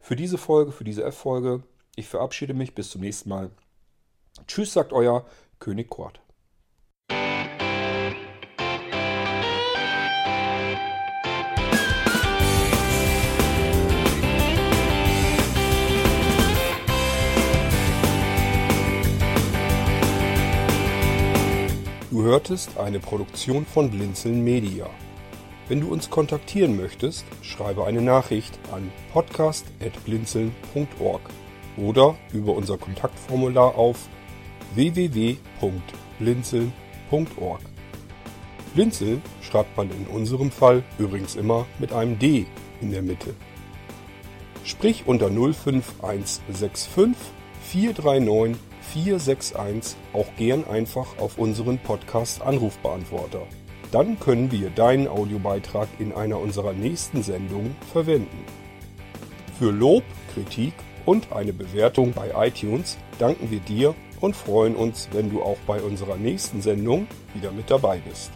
für 0.00 0.14
diese 0.14 0.38
Folge, 0.38 0.70
für 0.70 0.84
diese 0.84 1.02
F-Folge. 1.04 1.62
Ich 1.96 2.06
verabschiede 2.06 2.54
mich, 2.54 2.74
bis 2.74 2.90
zum 2.90 3.00
nächsten 3.00 3.28
Mal. 3.28 3.50
Tschüss, 4.46 4.72
sagt 4.72 4.92
euer 4.92 5.24
König 5.58 5.88
Kurt. 5.88 6.20
Du 22.10 22.22
hörtest 22.22 22.78
eine 22.78 22.98
Produktion 22.98 23.66
von 23.66 23.90
Blinzeln 23.90 24.42
Media. 24.42 24.88
Wenn 25.68 25.82
du 25.82 25.92
uns 25.92 26.08
kontaktieren 26.08 26.74
möchtest, 26.76 27.26
schreibe 27.42 27.84
eine 27.84 28.00
Nachricht 28.00 28.58
an 28.72 28.90
podcast.blinzeln.org 29.12 31.20
oder 31.76 32.14
über 32.32 32.54
unser 32.54 32.78
Kontaktformular 32.78 33.74
auf 33.74 34.08
www.blinzeln.org. 34.76 37.60
Blinzeln 38.74 39.22
schreibt 39.40 39.74
man 39.76 39.90
in 39.90 40.06
unserem 40.06 40.50
Fall 40.50 40.82
übrigens 40.98 41.34
immer 41.34 41.66
mit 41.78 41.92
einem 41.92 42.18
D 42.18 42.46
in 42.80 42.92
der 42.92 43.02
Mitte. 43.02 43.34
Sprich 44.64 45.04
unter 45.06 45.30
05165 45.30 46.90
439 47.62 48.56
461 48.92 49.96
auch 50.12 50.26
gern 50.36 50.64
einfach 50.64 51.18
auf 51.18 51.38
unseren 51.38 51.78
Podcast 51.78 52.42
Anrufbeantworter. 52.42 53.46
Dann 53.92 54.20
können 54.20 54.52
wir 54.52 54.70
deinen 54.70 55.08
Audiobeitrag 55.08 55.88
in 55.98 56.12
einer 56.12 56.38
unserer 56.38 56.72
nächsten 56.72 57.22
Sendungen 57.22 57.76
verwenden. 57.92 58.44
Für 59.58 59.70
Lob, 59.70 60.04
Kritik 60.34 60.74
und 61.06 61.32
eine 61.32 61.52
Bewertung 61.52 62.12
bei 62.12 62.48
iTunes 62.48 62.98
danken 63.18 63.50
wir 63.50 63.60
dir 63.60 63.94
und 64.20 64.36
freuen 64.36 64.74
uns, 64.74 65.08
wenn 65.12 65.30
du 65.30 65.42
auch 65.42 65.58
bei 65.66 65.80
unserer 65.80 66.16
nächsten 66.16 66.60
Sendung 66.60 67.06
wieder 67.34 67.52
mit 67.52 67.70
dabei 67.70 67.98
bist. 67.98 68.30